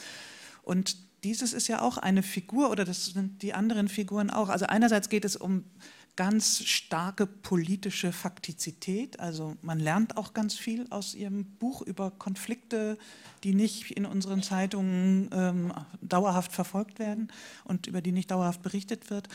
[0.62, 4.48] Und dieses ist ja auch eine Figur oder das sind die anderen Figuren auch.
[4.48, 5.64] Also einerseits geht es um
[6.14, 9.18] ganz starke politische Faktizität.
[9.18, 12.98] Also man lernt auch ganz viel aus ihrem Buch über Konflikte,
[13.44, 17.32] die nicht in unseren Zeitungen ähm, dauerhaft verfolgt werden
[17.64, 19.28] und über die nicht dauerhaft berichtet wird.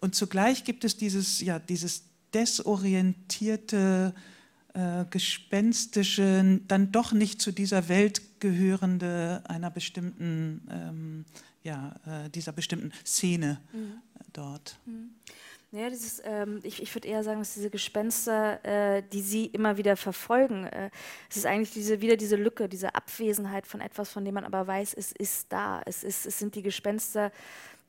[0.00, 4.14] Und zugleich gibt es dieses, ja, dieses desorientierte,
[4.74, 11.24] äh, gespenstische, dann doch nicht zu dieser Welt gehörende einer bestimmten, ähm,
[11.62, 14.02] ja, äh, dieser bestimmten Szene mhm.
[14.32, 14.80] dort.
[14.84, 15.10] Mhm.
[15.70, 19.78] Ja, dieses, ähm, ich, ich würde eher sagen, dass diese Gespenster, äh, die sie immer
[19.78, 20.90] wieder verfolgen, äh,
[21.30, 24.66] es ist eigentlich diese, wieder diese Lücke, diese Abwesenheit von etwas, von dem man aber
[24.66, 25.80] weiß, es ist da.
[25.86, 27.30] Es, ist, es sind die Gespenster,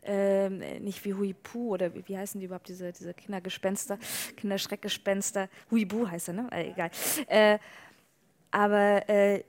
[0.03, 3.97] äh, nicht wie Huipu oder wie, wie, heißen die überhaupt, diese, diese Kindergespenster,
[4.37, 5.49] Kinderschreckgespenster.
[5.71, 6.47] Huibu heißt er, ne?
[6.51, 6.91] Äh, egal.
[7.27, 7.57] Äh,
[8.51, 9.43] aber äh,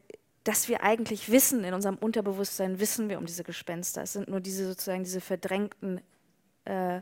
[0.44, 4.02] dass wir eigentlich wissen, in unserem Unterbewusstsein wissen wir um diese Gespenster.
[4.02, 6.00] Es sind nur diese sozusagen diese verdrängten
[6.64, 7.00] äh,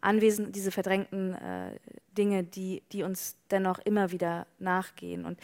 [0.00, 1.78] Anwesen, diese verdrängten äh,
[2.16, 5.26] Dinge, die, die uns dennoch immer wieder nachgehen.
[5.26, 5.38] Und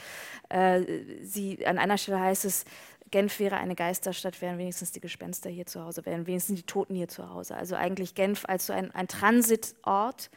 [0.48, 0.82] äh,
[1.22, 2.64] sie, an einer Stelle heißt es,
[3.10, 6.94] Genf wäre eine Geisterstadt, wären wenigstens die Gespenster hier zu Hause, wären wenigstens die Toten
[6.94, 7.54] hier zu Hause.
[7.54, 10.30] Also eigentlich Genf als so ein, ein Transitort,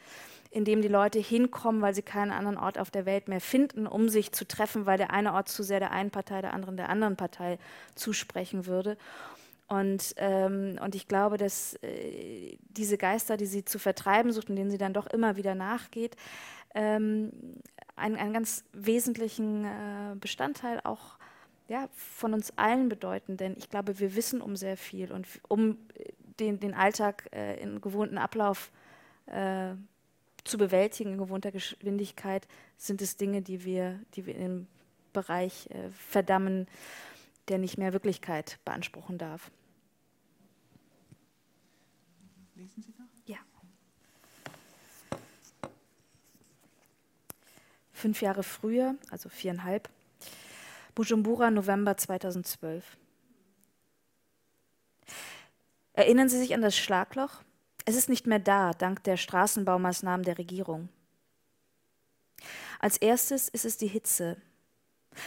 [0.50, 3.86] in dem die Leute hinkommen, weil sie keinen anderen Ort auf der Welt mehr finden,
[3.86, 6.76] um sich zu treffen, weil der eine Ort zu sehr der einen Partei, der anderen
[6.76, 7.58] der anderen Partei
[7.94, 8.96] zusprechen würde.
[9.68, 14.56] Und, ähm, und ich glaube, dass äh, diese Geister, die sie zu vertreiben sucht und
[14.56, 16.16] denen sie dann doch immer wieder nachgeht,
[16.74, 17.30] ähm,
[17.94, 21.18] einen, einen ganz wesentlichen äh, Bestandteil auch
[21.68, 23.36] ja, von uns allen bedeuten.
[23.36, 25.78] Denn ich glaube, wir wissen um sehr viel und um
[26.40, 28.72] den, den Alltag äh, in gewohnten Ablauf
[29.26, 29.74] äh,
[30.44, 34.66] zu bewältigen in gewohnter Geschwindigkeit, sind es Dinge, die wir, die wir im
[35.12, 36.66] Bereich äh, verdammen,
[37.48, 39.50] der nicht mehr Wirklichkeit beanspruchen darf.
[42.54, 43.08] Lesen Sie noch?
[43.26, 43.38] Ja.
[47.92, 49.88] Fünf Jahre früher, also viereinhalb,
[50.94, 52.96] Bujumbura, November 2012.
[55.92, 57.42] Erinnern Sie sich an das Schlagloch?
[57.84, 60.88] Es ist nicht mehr da, dank der Straßenbaumaßnahmen der Regierung.
[62.78, 64.36] Als erstes ist es die Hitze.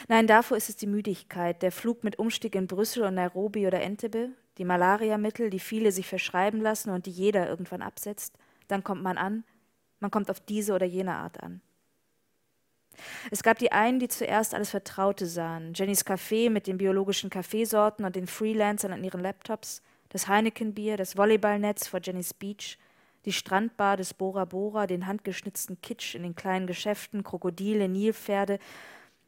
[0.08, 3.82] Nein, davor ist es die Müdigkeit, der Flug mit Umstieg in Brüssel und Nairobi oder
[3.82, 8.38] Entebbe, die Malariamittel, die viele sich verschreiben lassen und die jeder irgendwann absetzt.
[8.68, 9.44] Dann kommt man an,
[10.00, 11.62] man kommt auf diese oder jene Art an.
[13.32, 15.74] Es gab die einen, die zuerst alles Vertraute sahen.
[15.74, 19.82] Jennys Café mit den biologischen Kaffeesorten und den Freelancern an ihren Laptops–
[20.14, 22.78] das Heinekenbier, das Volleyballnetz vor Jennys Beach,
[23.26, 28.60] die Strandbar des Bora Bora, den handgeschnitzten Kitsch in den kleinen Geschäften, Krokodile, Nilpferde,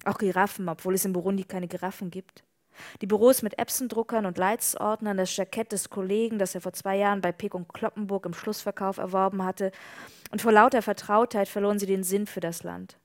[0.05, 2.43] auch Giraffen, obwohl es in Burundi keine Giraffen gibt.
[3.01, 7.21] Die Büros mit Epsendruckern und Leitsordnern, das Jackett des Kollegen, das er vor zwei Jahren
[7.21, 9.71] bei Peck und Kloppenburg im Schlussverkauf erworben hatte,
[10.31, 12.97] und vor lauter Vertrautheit verloren sie den Sinn für das Land.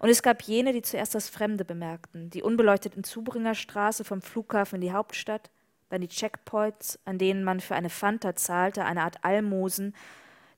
[0.00, 4.80] Und es gab jene, die zuerst das Fremde bemerkten, die unbeleuchteten Zubringerstraße vom Flughafen in
[4.80, 5.50] die Hauptstadt,
[5.88, 9.94] dann die Checkpoints, an denen man für eine Fanta zahlte, eine Art Almosen,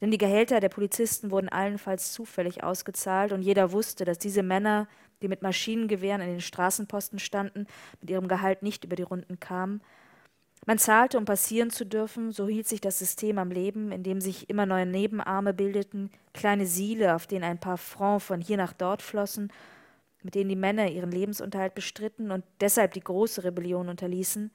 [0.01, 4.89] denn die Gehälter der Polizisten wurden allenfalls zufällig ausgezahlt und jeder wusste, dass diese Männer,
[5.21, 7.67] die mit Maschinengewehren an den Straßenposten standen,
[8.01, 9.83] mit ihrem Gehalt nicht über die Runden kamen.
[10.67, 14.21] Man zahlte, um passieren zu dürfen, so hielt sich das System am Leben, in dem
[14.21, 18.73] sich immer neue Nebenarme bildeten, kleine Siele, auf denen ein paar Francs von hier nach
[18.73, 19.53] dort flossen,
[20.23, 24.51] mit denen die Männer ihren Lebensunterhalt bestritten und deshalb die große Rebellion unterließen.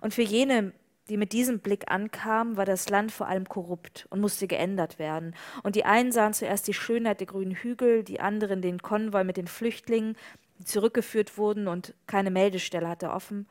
[0.00, 0.72] Und für jene,
[1.08, 5.34] die mit diesem Blick ankamen, war das Land vor allem korrupt und musste geändert werden.
[5.62, 9.36] Und die einen sahen zuerst die Schönheit der grünen Hügel, die anderen den Konvoi mit
[9.36, 10.16] den Flüchtlingen,
[10.58, 13.46] die zurückgeführt wurden und keine Meldestelle hatte offen.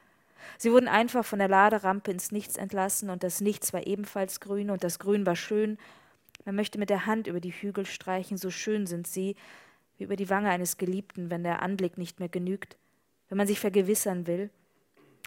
[0.58, 4.70] Sie wurden einfach von der Laderampe ins Nichts entlassen und das Nichts war ebenfalls grün
[4.70, 5.78] und das Grün war schön.
[6.46, 9.36] Man möchte mit der Hand über die Hügel streichen, so schön sind sie,
[9.98, 12.78] wie über die Wange eines Geliebten, wenn der Anblick nicht mehr genügt,
[13.30, 14.50] wenn man sich vergewissern will,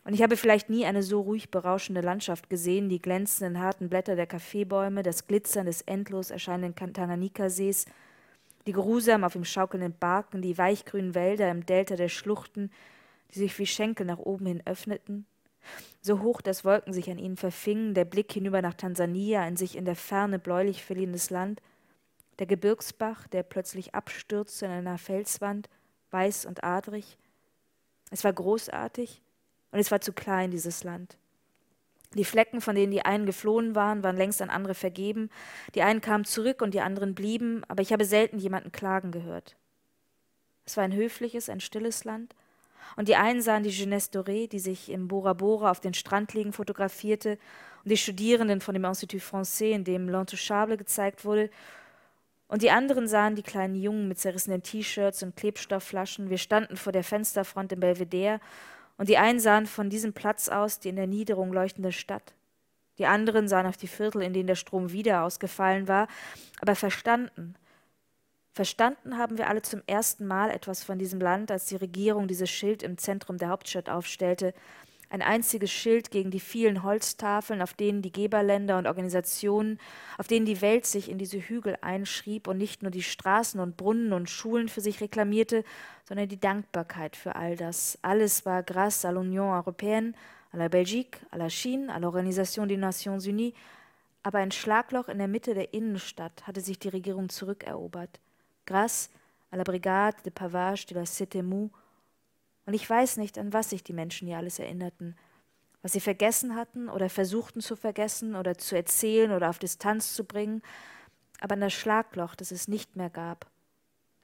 [0.05, 4.17] und ich habe vielleicht nie eine so ruhig berauschende Landschaft gesehen, die glänzenden harten Blätter
[4.17, 7.87] der Kaffeebäume, das Glitzern des endlos erscheinenden Tanganjika-Sees,
[8.67, 12.71] die geruhsam auf ihm schaukelnden Barken, die weichgrünen Wälder im Delta der Schluchten,
[13.33, 15.27] die sich wie Schenkel nach oben hin öffneten,
[16.01, 19.77] so hoch, dass Wolken sich an ihnen verfingen, der Blick hinüber nach Tansania, ein sich
[19.77, 21.61] in der Ferne bläulich verliehendes Land,
[22.39, 25.69] der Gebirgsbach, der plötzlich abstürzte in einer Felswand,
[26.11, 27.19] weiß und adrig.
[28.11, 29.21] Es war großartig,
[29.70, 31.16] und es war zu klein, dieses Land.
[32.14, 35.28] Die Flecken, von denen die einen geflohen waren, waren längst an andere vergeben.
[35.74, 39.57] Die einen kamen zurück und die anderen blieben, aber ich habe selten jemanden klagen gehört.
[40.64, 42.35] Es war ein höfliches, ein stilles Land.
[42.96, 46.33] Und die einen sahen die Jeunesse Dorée, die sich im Bora Bora auf den Strand
[46.33, 47.38] liegen fotografierte,
[47.85, 51.50] und die Studierenden von dem Institut Français, in dem L'Intouchable gezeigt wurde.
[52.48, 56.31] Und die anderen sahen die kleinen Jungen mit zerrissenen T-Shirts und Klebstoffflaschen.
[56.31, 58.40] Wir standen vor der Fensterfront im Belvedere
[58.99, 62.35] und die einen sahen von diesem Platz aus die in der Niederung leuchtende Stadt.
[62.99, 66.09] Die anderen sahen auf die Viertel, in denen der Strom wieder ausgefallen war,
[66.61, 67.55] aber verstanden.
[68.53, 72.51] Verstanden haben wir alle zum ersten Mal etwas von diesem Land, als die Regierung dieses
[72.51, 74.53] Schild im Zentrum der Hauptstadt aufstellte,
[75.11, 79.79] ein einziges Schild gegen die vielen Holztafeln, auf denen die Geberländer und Organisationen,
[80.19, 83.77] auf denen die Welt sich in diese Hügel einschrieb und nicht nur die Straßen und
[83.77, 85.65] Brunnen und Schulen für sich reklamierte,
[86.09, 87.99] sondern die Dankbarkeit für all das.
[88.01, 90.14] Alles war grâce à l'Union européenne,
[90.55, 93.53] à la Belgique, à la Chine, à l'Organisation des Nations Unies,
[94.23, 98.21] aber ein Schlagloch in der Mitte der Innenstadt hatte sich die Regierung zurückerobert.
[98.66, 99.11] Grâce
[99.53, 101.68] à la Brigade de Pavage de la Cité Mou
[102.64, 105.14] und ich weiß nicht, an was sich die Menschen hier alles erinnerten,
[105.83, 110.25] was sie vergessen hatten oder versuchten zu vergessen oder zu erzählen oder auf Distanz zu
[110.25, 110.62] bringen,
[111.40, 113.47] aber an das Schlagloch, das es nicht mehr gab,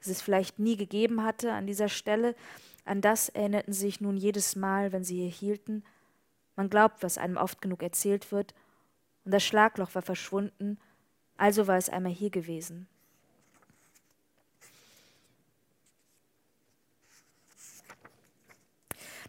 [0.05, 2.35] das es vielleicht nie gegeben hatte an dieser Stelle,
[2.85, 5.83] an das erinnerten sich nun jedes Mal, wenn sie hier hielten.
[6.55, 8.53] Man glaubt, was einem oft genug erzählt wird,
[9.25, 10.77] und das Schlagloch war verschwunden,
[11.37, 12.87] Also war es einmal hier gewesen.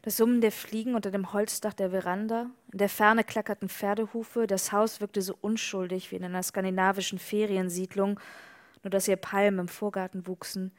[0.02, 4.70] Das Summen der Fliegen unter dem Holzdach der Veranda, in der Ferne klackerten Pferdehufe, das
[4.70, 8.20] Haus wirkte so unschuldig wie in einer skandinavischen Feriensiedlung,
[8.82, 10.72] nur dass hier Palmen im Vorgarten wuchsen,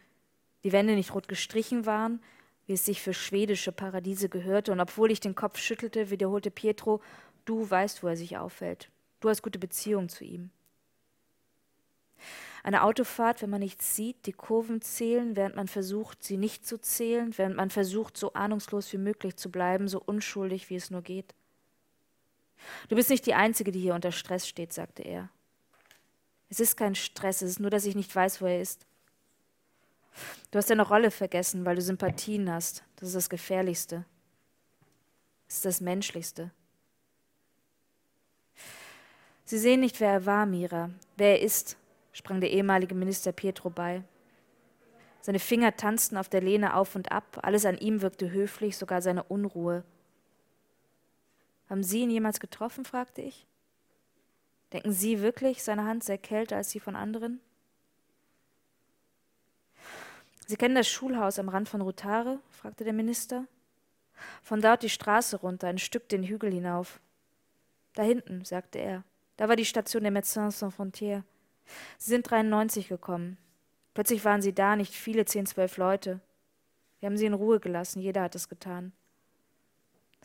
[0.63, 2.21] die Wände nicht rot gestrichen waren,
[2.65, 7.01] wie es sich für schwedische Paradiese gehörte, und obwohl ich den Kopf schüttelte, wiederholte Pietro,
[7.45, 8.89] du weißt, wo er sich aufhält.
[9.19, 10.51] Du hast gute Beziehung zu ihm.
[12.63, 16.77] Eine Autofahrt, wenn man nichts sieht, die Kurven zählen, während man versucht, sie nicht zu
[16.77, 21.01] zählen, während man versucht, so ahnungslos wie möglich zu bleiben, so unschuldig, wie es nur
[21.01, 21.33] geht.
[22.89, 25.29] Du bist nicht die Einzige, die hier unter Stress steht, sagte er.
[26.49, 28.85] Es ist kein Stress, es ist nur, dass ich nicht weiß, wo er ist.
[30.51, 32.83] Du hast deine Rolle vergessen, weil du Sympathien hast.
[32.95, 34.05] Das ist das Gefährlichste.
[35.47, 36.51] Das ist das Menschlichste.
[39.45, 41.77] Sie sehen nicht, wer er war, Mira, wer er ist,
[42.11, 44.03] sprang der ehemalige Minister Pietro bei.
[45.21, 49.01] Seine Finger tanzten auf der Lehne auf und ab, alles an ihm wirkte höflich, sogar
[49.01, 49.83] seine Unruhe.
[51.69, 52.85] Haben Sie ihn jemals getroffen?
[52.85, 53.45] fragte ich.
[54.73, 57.39] Denken Sie wirklich, seine Hand sei kälter als die von anderen?
[60.45, 62.39] Sie kennen das Schulhaus am Rand von Rotare?
[62.49, 63.45] fragte der Minister.
[64.41, 66.99] Von dort die Straße runter, ein Stück den Hügel hinauf.
[67.93, 69.03] Da hinten, sagte er.
[69.37, 71.23] Da war die Station der Médecins Sans Frontières.
[71.97, 73.37] Sie sind 93 gekommen.
[73.93, 76.19] Plötzlich waren sie da, nicht viele, zehn, zwölf Leute.
[76.99, 78.93] Wir haben sie in Ruhe gelassen, jeder hat es getan.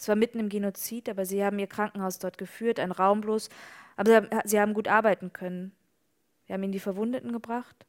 [0.02, 3.48] Es war mitten im Genozid, aber sie haben ihr Krankenhaus dort geführt, ein Raum bloß,
[3.94, 5.70] aber sie haben gut arbeiten können.
[6.44, 7.86] Wir haben ihnen die Verwundeten gebracht.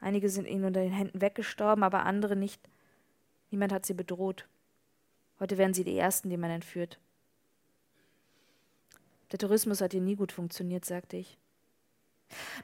[0.00, 2.60] Einige sind ihnen unter den Händen weggestorben, aber andere nicht.
[3.52, 4.48] Niemand hat sie bedroht.
[5.38, 6.98] Heute wären sie die Ersten, die man entführt.
[9.30, 11.38] Der Tourismus hat hier nie gut funktioniert, sagte ich.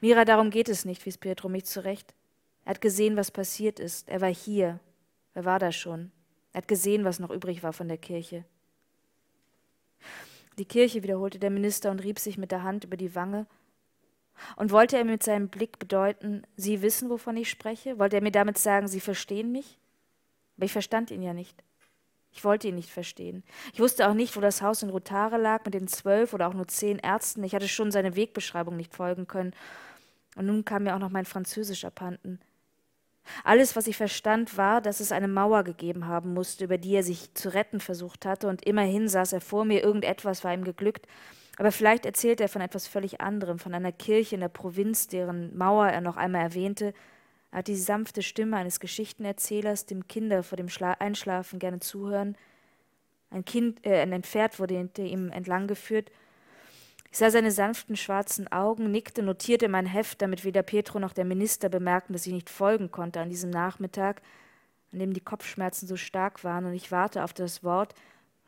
[0.01, 2.17] Mira, darum geht es nicht, wies Pietro mich zurecht.
[2.65, 4.09] Er hat gesehen, was passiert ist.
[4.09, 4.81] Er war hier.
[5.35, 6.11] Er war da schon?
[6.53, 8.45] Er hat gesehen, was noch übrig war von der Kirche.
[10.59, 13.47] Die Kirche, wiederholte der Minister und rieb sich mit der Hand über die Wange.
[14.57, 17.99] Und wollte er mit seinem Blick bedeuten, Sie wissen, wovon ich spreche?
[17.99, 19.79] Wollte er mir damit sagen, Sie verstehen mich?
[20.57, 21.63] Aber ich verstand ihn ja nicht.
[22.33, 23.45] Ich wollte ihn nicht verstehen.
[23.73, 26.55] Ich wusste auch nicht, wo das Haus in Rotare lag mit den zwölf oder auch
[26.55, 27.45] nur zehn Ärzten.
[27.45, 29.53] Ich hatte schon seine Wegbeschreibung nicht folgen können.
[30.37, 32.41] Und nun kam mir auch noch mein Französisch abhanden.
[33.45, 37.03] Alles, was ich verstand, war, dass es eine Mauer gegeben haben musste, über die er
[37.03, 41.07] sich zu retten versucht hatte, und immerhin saß er vor mir, irgendetwas war ihm geglückt,
[41.59, 45.57] aber vielleicht erzählte er von etwas völlig anderem, von einer Kirche in der Provinz, deren
[45.57, 46.95] Mauer er noch einmal erwähnte,
[47.53, 52.37] er hat die sanfte Stimme eines Geschichtenerzählers, dem Kinder vor dem Schla Einschlafen gerne zuhören.
[53.31, 56.11] Ein Kind, äh, ein Pferd wurde hinter ihm entlang geführt.
[57.13, 61.27] Ich sah seine sanften schwarzen Augen, nickte, notierte mein Heft, damit weder Pietro noch der
[61.27, 64.23] Minister bemerkten, dass ich nicht folgen konnte an diesem Nachmittag,
[64.95, 67.95] an dem die Kopfschmerzen so stark waren, und ich warte auf das Wort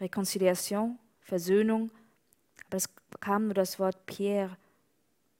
[0.00, 1.90] Reconciliation, Versöhnung,
[2.68, 2.88] aber es
[3.20, 4.56] kam nur das Wort Pierre,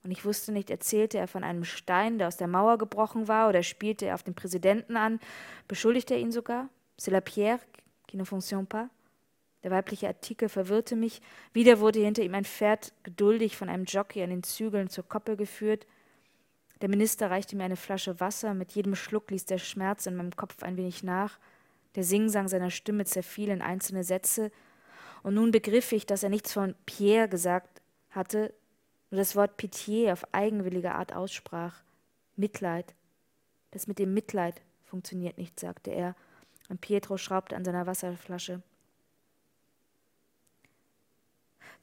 [0.02, 3.48] und ich wusste nicht, erzählte er von einem Stein, der aus der Mauer gebrochen war,
[3.48, 5.18] oder spielte er auf den Präsidenten an,
[5.66, 6.68] beschuldigte er ihn sogar.
[7.00, 7.58] C'est la pierre
[8.06, 8.90] qui ne fonctionne pas.
[9.64, 11.22] Der weibliche Artikel verwirrte mich.
[11.54, 15.36] Wieder wurde hinter ihm ein Pferd geduldig von einem Jockey an den Zügeln zur Koppel
[15.36, 15.86] geführt.
[16.82, 18.52] Der Minister reichte mir eine Flasche Wasser.
[18.52, 21.38] Mit jedem Schluck ließ der Schmerz in meinem Kopf ein wenig nach.
[21.94, 24.52] Der Singsang seiner Stimme zerfiel in einzelne Sätze.
[25.22, 28.52] Und nun begriff ich, dass er nichts von Pierre gesagt hatte,
[29.10, 31.82] nur das Wort Pitié auf eigenwillige Art aussprach.
[32.36, 32.94] Mitleid.
[33.70, 36.14] Das mit dem Mitleid funktioniert nicht, sagte er,
[36.68, 38.60] und Pietro schraubte an seiner Wasserflasche.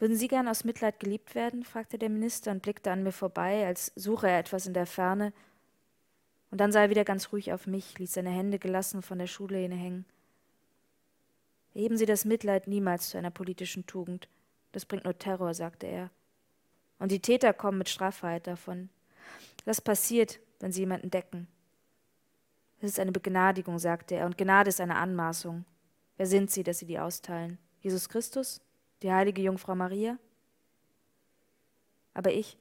[0.02, 1.64] Würden Sie gern aus Mitleid geliebt werden?
[1.64, 5.32] fragte der Minister und blickte an mir vorbei, als suche er etwas in der Ferne.
[6.50, 9.28] Und dann sah er wieder ganz ruhig auf mich, ließ seine Hände gelassen von der
[9.28, 10.06] Schuhlehne hängen.
[11.76, 14.28] Erheben Sie das Mitleid niemals zu einer politischen Tugend.
[14.72, 16.10] Das bringt nur Terror, sagte er.
[16.98, 18.90] Und die Täter kommen mit Straffreiheit davon.
[19.66, 21.48] Das passiert, wenn sie jemanden decken.
[22.80, 25.64] Es ist eine Begnadigung, sagte er, und Gnade ist eine Anmaßung.
[26.18, 27.60] Wer sind sie, dass sie die austeilen?
[27.82, 28.62] Jesus Christus?
[29.02, 30.18] Die heilige Jungfrau Maria?
[32.14, 32.58] Aber ich,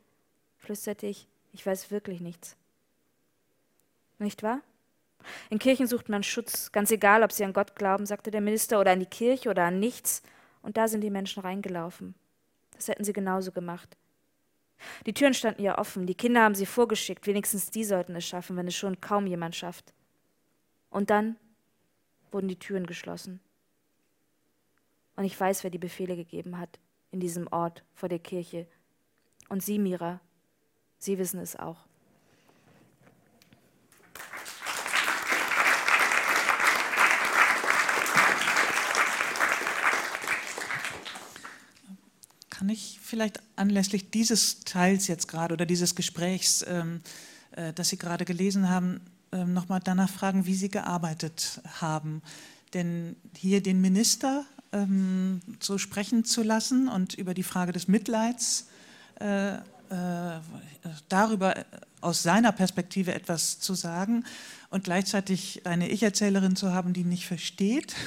[0.57, 2.57] flüsterte ich, ich weiß wirklich nichts.
[4.19, 4.61] Nicht wahr?
[5.51, 8.81] In Kirchen sucht man Schutz, ganz egal, ob sie an Gott glauben, sagte der Minister,
[8.81, 10.23] oder an die Kirche oder an nichts.
[10.63, 12.15] Und da sind die Menschen reingelaufen.
[12.73, 13.97] Das hätten sie genauso gemacht.
[15.05, 18.57] Die Türen standen ja offen, die Kinder haben sie vorgeschickt, wenigstens die sollten es schaffen,
[18.57, 19.93] wenn es schon kaum jemand schafft.
[20.89, 21.37] Und dann
[22.31, 23.41] wurden die Türen geschlossen.
[25.17, 26.79] Und ich weiß, wer die Befehle gegeben hat
[27.11, 28.67] in diesem Ort vor der Kirche.
[29.49, 30.21] Und Sie, Mira,
[30.99, 31.79] Sie wissen es auch.
[42.51, 47.01] Kann ich vielleicht anlässlich dieses Teils jetzt gerade oder dieses Gesprächs, ähm,
[47.53, 49.01] äh, das Sie gerade gelesen haben,
[49.33, 52.21] ähm, nochmal danach fragen, wie Sie gearbeitet haben?
[52.75, 58.69] Denn hier den Minister ähm, so sprechen zu lassen und über die Frage des Mitleids
[59.21, 59.61] äh, äh,
[61.09, 61.55] darüber
[62.01, 64.25] aus seiner Perspektive etwas zu sagen
[64.71, 67.95] und gleichzeitig eine Ich-Erzählerin zu haben, die nicht versteht.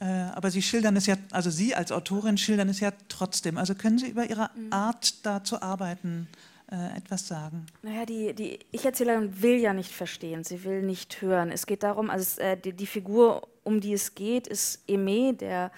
[0.00, 3.56] Äh, aber Sie schildern es ja, also Sie als Autorin schildern es ja trotzdem.
[3.56, 4.72] Also können Sie über Ihre mhm.
[4.72, 6.26] Art da zu arbeiten
[6.72, 7.66] äh, etwas sagen?
[7.82, 11.52] Naja, die, die Ich-Erzählerin will ja nicht verstehen, sie will nicht hören.
[11.52, 15.36] Es geht darum, also es, äh, die, die, Figur, um die es geht, ist Aimé,
[15.36, 15.70] der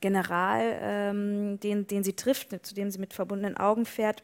[0.00, 4.22] General, ähm, den, den sie trifft, zu dem sie mit verbundenen Augen fährt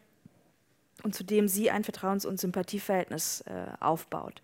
[1.03, 4.41] und zu dem sie ein Vertrauens- und Sympathieverhältnis äh, aufbaut.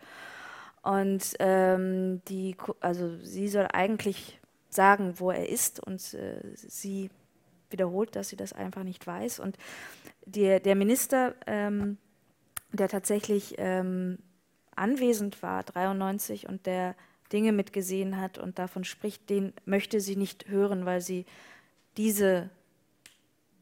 [0.82, 4.40] Und ähm, die, also sie soll eigentlich
[4.70, 7.10] sagen, wo er ist und äh, sie
[7.70, 9.40] wiederholt, dass sie das einfach nicht weiß.
[9.40, 9.56] Und
[10.24, 11.98] der, der Minister, ähm,
[12.72, 14.18] der tatsächlich ähm,
[14.74, 16.94] anwesend war, 93, und der
[17.32, 21.26] Dinge mitgesehen hat und davon spricht, den möchte sie nicht hören, weil sie
[21.96, 22.50] diese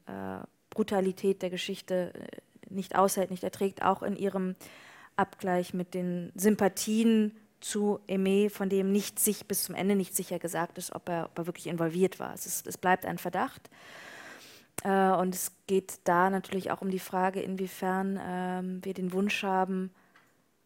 [0.07, 0.39] äh,
[0.69, 2.27] Brutalität der Geschichte äh,
[2.69, 4.55] nicht aushält, nicht erträgt, auch in ihrem
[5.15, 10.39] Abgleich mit den Sympathien zu Aimé, von dem nicht sich bis zum Ende nicht sicher
[10.39, 12.33] gesagt ist, ob er, ob er wirklich involviert war.
[12.33, 13.69] Es, ist, es bleibt ein Verdacht.
[14.83, 19.43] Äh, und es geht da natürlich auch um die Frage, inwiefern ähm, wir den Wunsch
[19.43, 19.91] haben,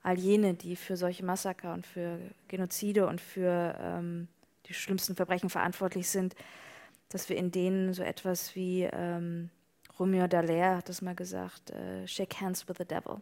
[0.04, 4.28] all jene, die für solche Massaker und für Genozide und für ähm,
[4.68, 6.36] die schlimmsten Verbrechen verantwortlich sind,
[7.10, 9.50] dass wir in denen so etwas wie ähm,
[10.00, 13.22] Romeo Dallaire hat das mal gesagt, äh, shake hands with the devil,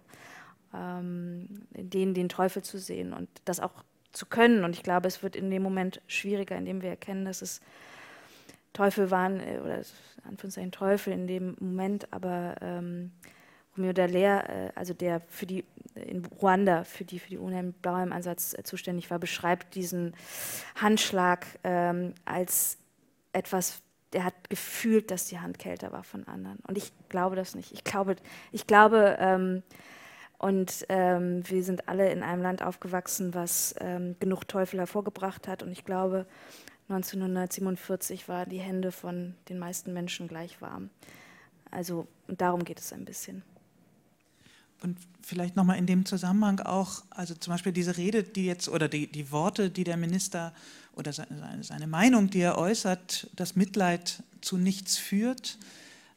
[0.73, 4.63] ähm, in denen den Teufel zu sehen und das auch zu können.
[4.63, 7.61] Und ich glaube, es wird in dem Moment schwieriger, indem wir erkennen, dass es
[8.73, 9.81] Teufel waren, äh, oder
[10.23, 13.11] Anführungszeichen Teufel in dem Moment, aber ähm,
[13.93, 15.65] Dallaire, äh, also der für die
[15.95, 20.13] in Ruanda für die für die UNO Blauhelm-Einsatz äh, zuständig war, beschreibt diesen
[20.75, 22.77] Handschlag ähm, als
[23.33, 23.81] etwas,
[24.13, 26.59] der hat gefühlt, dass die Hand kälter war von anderen.
[26.67, 27.71] Und ich glaube das nicht.
[27.71, 28.15] Ich glaube,
[28.51, 29.63] ich glaube, ähm,
[30.37, 35.61] und ähm, wir sind alle in einem Land aufgewachsen, was ähm, genug Teufel hervorgebracht hat.
[35.61, 36.25] Und ich glaube,
[36.89, 40.89] 1947 waren die Hände von den meisten Menschen gleich warm.
[41.69, 43.43] Also und darum geht es ein bisschen.
[44.83, 48.87] Und vielleicht nochmal in dem Zusammenhang auch, also zum Beispiel diese Rede, die jetzt, oder
[48.87, 50.53] die, die Worte, die der Minister
[50.95, 55.57] oder seine, seine Meinung, die er äußert, dass Mitleid zu nichts führt.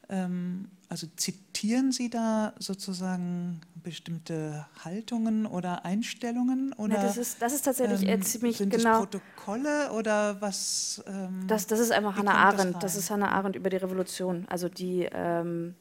[0.09, 6.73] Ähm, also zitieren Sie da sozusagen bestimmte Haltungen oder Einstellungen?
[6.73, 9.01] Oder, ja, das, ist, das ist tatsächlich ähm, ziemlich sind genau.
[9.01, 11.03] Sind Protokolle oder was?
[11.07, 12.75] Ähm, das, das ist einfach Hannah Arendt.
[12.75, 14.45] Das, das, ist Hannah Arendt über die Revolution.
[14.47, 15.75] Also die ähm,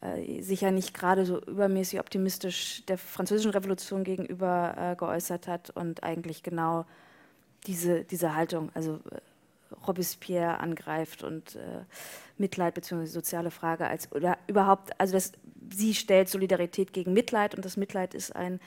[0.00, 5.70] äh, sich ja nicht gerade so übermäßig optimistisch der französischen Revolution gegenüber äh, geäußert hat
[5.70, 6.86] und eigentlich genau
[7.66, 9.18] diese, diese Haltung, also äh,
[9.86, 11.84] Robespierre angreift und äh,
[12.38, 13.06] Mitleid bzw.
[13.06, 15.32] soziale Frage als oder überhaupt, also das,
[15.74, 18.60] sie stellt Solidarität gegen Mitleid und das Mitleid ist ein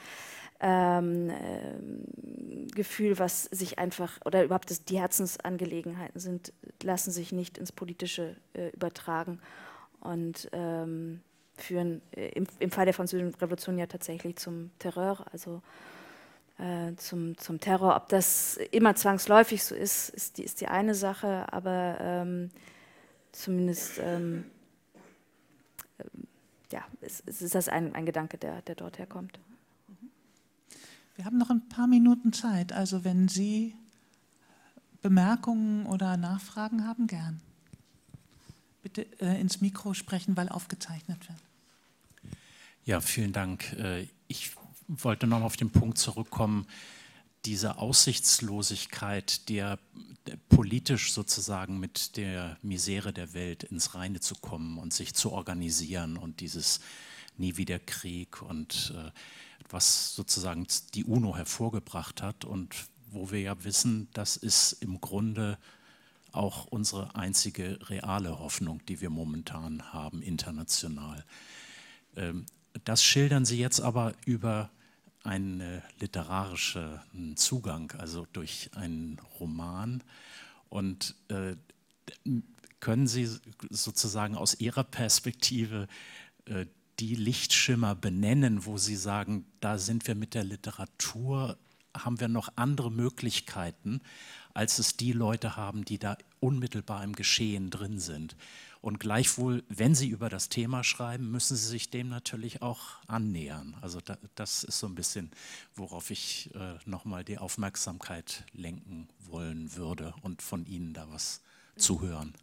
[0.60, 6.54] ähm, äh, Gefühl, was sich einfach oder überhaupt das, die Herzensangelegenheiten sind,
[6.84, 9.40] lassen sich nicht ins Politische äh, übertragen
[10.02, 11.22] und ähm,
[11.56, 15.62] führen äh, im, im Fall der Französischen Revolution ja tatsächlich zum Terror, also
[16.58, 17.95] äh, zum, zum Terror.
[17.95, 22.49] Ob das immer zwangsläufig so ist, ist die, ist die eine Sache, aber ähm,
[23.32, 24.45] zumindest ähm,
[25.97, 26.04] äh,
[26.72, 29.39] ja, ist, ist das ein, ein Gedanke, der, der dort herkommt.
[31.16, 33.76] Wir haben noch ein paar Minuten Zeit, also wenn Sie
[35.02, 37.41] Bemerkungen oder Nachfragen haben, gern.
[38.94, 41.39] Bitte äh, ins Mikro sprechen, weil aufgezeichnet wird.
[42.84, 43.74] Ja, vielen Dank.
[43.74, 44.52] Äh, ich
[44.88, 46.68] wollte noch auf den Punkt zurückkommen,
[47.46, 49.80] diese Aussichtslosigkeit, der,
[50.28, 55.32] der, politisch sozusagen mit der Misere der Welt ins Reine zu kommen und sich zu
[55.32, 56.82] organisieren und dieses
[57.38, 59.12] nie wieder Krieg und äh,
[59.70, 62.76] was sozusagen die UNO hervorgebracht hat und
[63.10, 65.58] wo wir ja wissen, das ist im Grunde
[66.32, 71.26] auch unsere einzige reale Hoffnung, die wir momentan haben international.
[72.16, 72.46] Ähm,
[72.84, 74.70] das schildern Sie jetzt aber über
[75.24, 80.04] einen literarischen Zugang, also durch einen Roman.
[80.70, 81.56] Und äh,
[82.80, 83.30] können Sie
[83.70, 85.88] sozusagen aus Ihrer Perspektive
[86.46, 86.66] äh,
[87.00, 91.58] die Lichtschimmer benennen, wo Sie sagen, da sind wir mit der Literatur,
[91.96, 94.02] haben wir noch andere Möglichkeiten,
[94.54, 98.36] als es die Leute haben, die da unmittelbar im Geschehen drin sind.
[98.82, 103.78] Und gleichwohl, wenn Sie über das Thema schreiben, müssen Sie sich dem natürlich auch annähern.
[103.82, 105.30] Also da, das ist so ein bisschen,
[105.76, 111.41] worauf ich äh, nochmal die Aufmerksamkeit lenken wollen würde und von Ihnen da was
[111.78, 112.34] zu hören.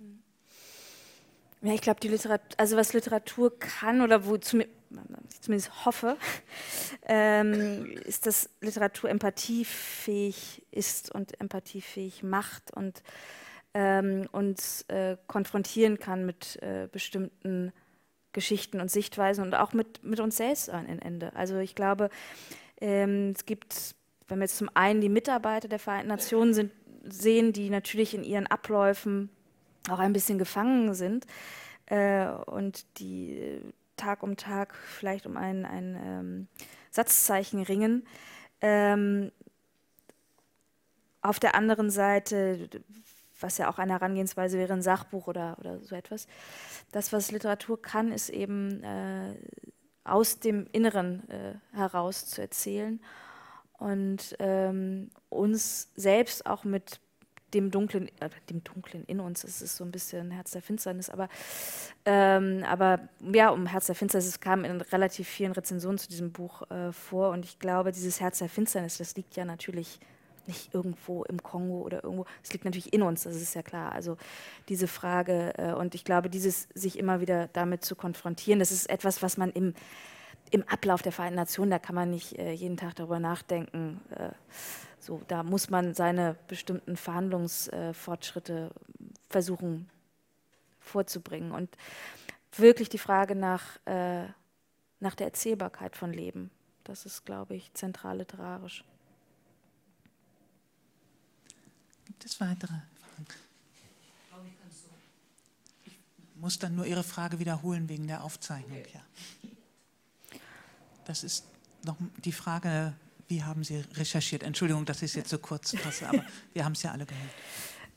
[1.62, 2.00] Ja, ich glaube,
[2.56, 6.16] also was Literatur kann oder wo ich zumindest hoffe,
[7.06, 13.02] ähm, ist, dass Literatur empathiefähig ist und empathiefähig macht und
[13.74, 17.72] ähm, uns äh, konfrontieren kann mit äh, bestimmten
[18.32, 21.34] Geschichten und Sichtweisen und auch mit, mit uns selbst am Ende.
[21.34, 22.08] Also ich glaube,
[22.80, 23.96] ähm, es gibt,
[24.28, 28.22] wenn wir jetzt zum einen die Mitarbeiter der Vereinten Nationen sind, sehen, die natürlich in
[28.22, 29.30] ihren Abläufen
[29.90, 31.26] auch ein bisschen gefangen sind
[31.86, 33.60] äh, und die
[33.96, 36.48] Tag um Tag vielleicht um ein, ein ähm,
[36.90, 38.06] Satzzeichen ringen.
[38.60, 39.32] Ähm,
[41.20, 42.68] auf der anderen Seite
[43.40, 46.26] was ja auch eine Herangehensweise wäre, ein Sachbuch oder, oder so etwas.
[46.92, 49.34] Das, was Literatur kann, ist eben äh,
[50.04, 53.00] aus dem Inneren äh, heraus zu erzählen
[53.78, 57.00] und ähm, uns selbst auch mit
[57.54, 61.10] dem Dunklen, äh, dem Dunklen in uns, es ist so ein bisschen Herz der Finsternis,
[61.10, 61.28] aber,
[62.04, 63.00] ähm, aber
[63.32, 66.92] ja, um Herz der Finsternis, es kam in relativ vielen Rezensionen zu diesem Buch äh,
[66.92, 70.00] vor und ich glaube, dieses Herz der Finsternis, das liegt ja natürlich
[70.48, 72.24] nicht irgendwo im Kongo oder irgendwo.
[72.42, 73.92] Es liegt natürlich in uns, das ist ja klar.
[73.92, 74.16] Also
[74.68, 78.90] diese Frage äh, und ich glaube, dieses sich immer wieder damit zu konfrontieren, das ist
[78.90, 79.74] etwas, was man im,
[80.50, 84.00] im Ablauf der Vereinten Nationen, da kann man nicht äh, jeden Tag darüber nachdenken.
[85.08, 88.70] Äh, so, da muss man seine bestimmten Verhandlungsfortschritte
[89.28, 89.88] versuchen
[90.80, 91.68] vorzubringen und
[92.56, 94.26] wirklich die Frage nach, äh,
[95.00, 96.50] nach der Erzählbarkeit von Leben.
[96.84, 98.84] Das ist, glaube ich, zentral literarisch.
[102.06, 103.26] Gibt es weitere Fragen?
[105.84, 105.98] Ich
[106.36, 108.82] muss dann nur Ihre Frage wiederholen wegen der Aufzeichnung.
[108.94, 109.00] Ja.
[111.04, 111.44] Das ist
[111.84, 112.94] noch die Frage,
[113.28, 114.42] wie haben Sie recherchiert?
[114.42, 116.24] Entschuldigung, dass ich es jetzt so kurz fasse, aber
[116.54, 117.30] wir haben es ja alle gehört.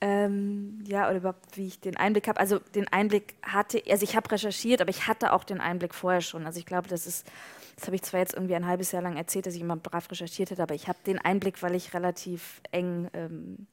[0.04, 2.40] Ähm, ja, oder überhaupt, wie ich den Einblick habe.
[2.40, 6.22] Also den Einblick hatte, also ich habe recherchiert, aber ich hatte auch den Einblick vorher
[6.22, 6.46] schon.
[6.48, 7.28] Also ich glaube, das ist,
[7.76, 10.10] das habe ich zwar jetzt irgendwie ein halbes Jahr lang erzählt, dass ich immer brav
[10.10, 13.68] recherchiert hätte, aber ich habe den Einblick, weil ich relativ eng ähm,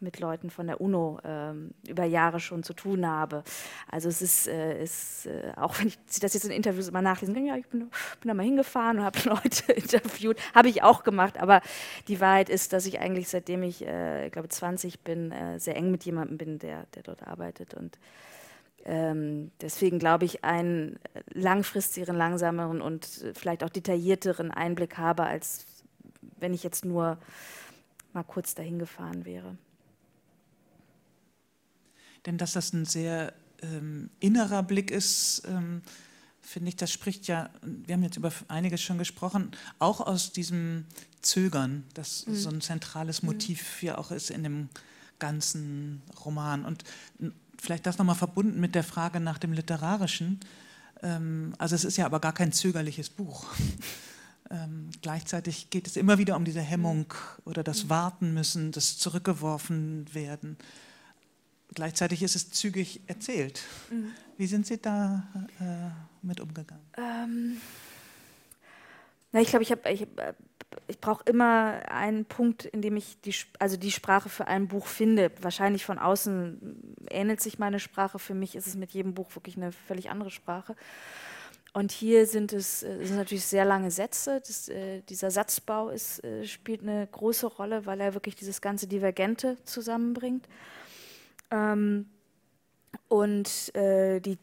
[0.00, 3.42] mit Leuten von der UNO ähm, über Jahre schon zu tun habe.
[3.90, 7.34] Also es ist, äh, ist äh, auch wenn ich das jetzt in Interviews immer nachlesen
[7.34, 7.80] kann, ja, ich bin,
[8.20, 11.60] bin da mal hingefahren und habe Leute interviewt, habe ich auch gemacht, aber
[12.06, 15.76] die Wahrheit ist, dass ich eigentlich seitdem ich, äh, ich glaube, 20 bin, äh, sehr
[15.76, 17.98] eng mit jemandem bin, der, der dort arbeitet und
[18.84, 20.98] ähm, deswegen glaube ich, einen
[21.34, 25.66] langfristigeren, langsameren und vielleicht auch detaillierteren Einblick habe, als
[26.38, 27.18] wenn ich jetzt nur
[28.12, 29.56] mal kurz dahin gefahren wäre.
[32.26, 35.82] Denn dass das ein sehr ähm, innerer Blick ist, ähm,
[36.40, 40.86] finde ich, das spricht ja, wir haben jetzt über einiges schon gesprochen, auch aus diesem
[41.20, 42.34] Zögern, das mhm.
[42.34, 43.28] so ein zentrales mhm.
[43.28, 44.68] Motiv ja auch ist in dem
[45.18, 46.64] ganzen Roman.
[46.64, 46.84] Und
[47.60, 50.40] vielleicht das nochmal verbunden mit der Frage nach dem Literarischen.
[51.02, 53.46] Ähm, also es ist ja aber gar kein zögerliches Buch.
[54.50, 57.12] Ähm, gleichzeitig geht es immer wieder um diese Hemmung
[57.44, 57.90] oder das mhm.
[57.90, 60.56] Warten müssen, das zurückgeworfen werden.
[61.74, 63.62] Gleichzeitig ist es zügig erzählt.
[63.90, 64.12] Mhm.
[64.36, 65.26] Wie sind Sie da
[65.60, 66.84] äh, mit umgegangen?
[66.96, 67.60] Ähm,
[69.32, 70.32] na, ich glaube, ich, ich, äh,
[70.86, 74.86] ich brauche immer einen Punkt, in dem ich die, also die Sprache für ein Buch
[74.86, 75.30] finde.
[75.40, 78.18] Wahrscheinlich von außen ähnelt sich meine Sprache.
[78.18, 80.76] Für mich ist es mit jedem Buch wirklich eine völlig andere Sprache.
[81.74, 84.40] Und hier sind es äh, sind natürlich sehr lange Sätze.
[84.46, 88.86] Das, äh, dieser Satzbau ist, äh, spielt eine große Rolle, weil er wirklich dieses ganze
[88.86, 90.48] Divergente zusammenbringt.
[91.50, 92.06] Ähm,
[93.08, 94.38] und äh, die,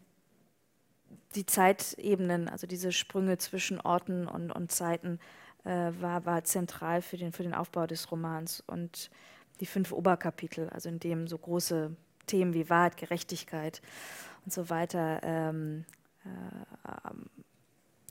[1.35, 5.19] die Zeitebenen, also diese Sprünge zwischen Orten und, und Zeiten,
[5.63, 8.63] äh, war, war zentral für den, für den Aufbau des Romans.
[8.65, 9.09] Und
[9.59, 11.95] die fünf Oberkapitel, also in dem so große
[12.27, 13.81] Themen wie Wahrheit, Gerechtigkeit
[14.45, 15.85] und so weiter ähm,
[16.23, 16.29] äh,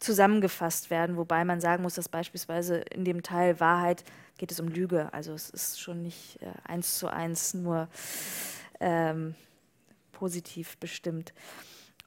[0.01, 4.05] zusammengefasst werden, wobei man sagen muss, dass beispielsweise in dem Teil Wahrheit
[4.39, 5.13] geht es um Lüge.
[5.13, 7.89] Also es ist schon nicht äh, eins zu eins nur
[8.85, 9.35] ähm,
[10.13, 11.33] positiv bestimmt.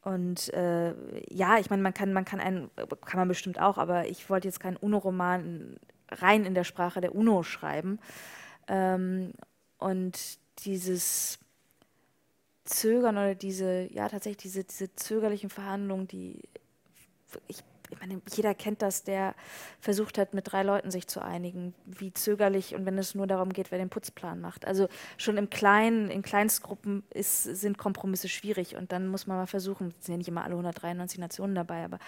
[0.04, 0.94] Und äh,
[1.34, 2.70] ja, ich meine, man kann, man kann einen,
[3.04, 5.78] kann man bestimmt auch, aber ich wollte jetzt keinen UNO-Roman
[6.10, 8.00] rein in der Sprache der UNO schreiben.
[8.68, 9.34] Ähm,
[9.80, 11.40] und dieses
[12.64, 16.42] Zögern oder diese, ja, tatsächlich diese, diese zögerlichen Verhandlungen, die
[17.48, 19.36] ich ich meine, jeder kennt das, der
[19.80, 23.54] versucht hat, mit drei Leuten sich zu einigen, wie zögerlich und wenn es nur darum
[23.54, 24.66] geht, wer den Putzplan macht.
[24.66, 29.48] Also schon im Kleinen, in Kleinstgruppen ist, sind Kompromisse schwierig und dann muss man mal
[29.48, 32.00] versuchen, es sind ja nicht immer alle 193 Nationen dabei, aber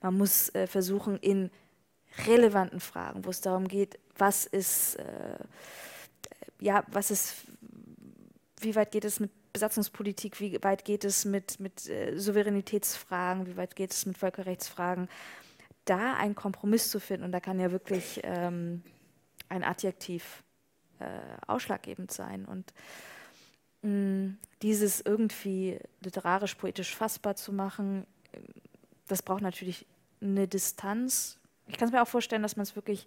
[0.00, 1.50] man muss äh, versuchen, in
[2.26, 5.38] relevanten Fragen, wo es darum geht, was ist, äh,
[6.60, 7.36] ja, was ist,
[8.60, 13.56] wie weit geht es mit Besatzungspolitik, wie weit geht es mit, mit äh, Souveränitätsfragen, wie
[13.56, 15.08] weit geht es mit Völkerrechtsfragen,
[15.84, 17.24] da einen Kompromiss zu finden.
[17.24, 18.82] Und da kann ja wirklich ähm,
[19.48, 20.42] ein Adjektiv
[21.00, 21.04] äh,
[21.46, 22.44] ausschlaggebend sein.
[22.44, 22.72] Und
[23.82, 28.06] mh, dieses irgendwie literarisch, poetisch fassbar zu machen,
[29.08, 29.86] das braucht natürlich
[30.20, 31.38] eine Distanz.
[31.66, 33.06] Ich kann es mir auch vorstellen, dass man es wirklich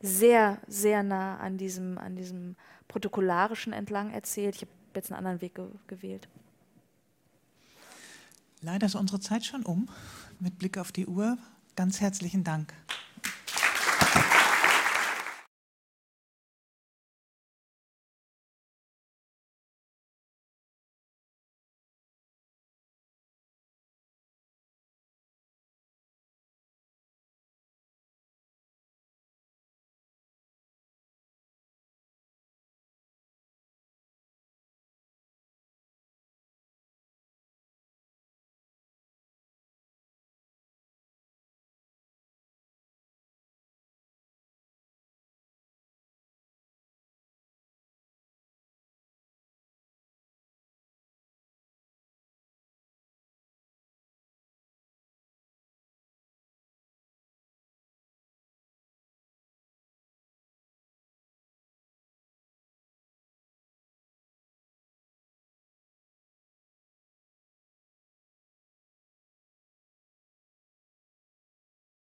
[0.00, 2.56] sehr, sehr nah an diesem, an diesem
[2.88, 4.56] protokollarischen entlang erzählt.
[4.56, 4.66] Ich
[4.96, 6.26] habe jetzt einen anderen Weg ge gewählt.
[8.62, 9.88] Leider ist unsere Zeit schon um.
[10.40, 11.36] Mit Blick auf die Uhr,
[11.76, 12.72] ganz herzlichen Dank.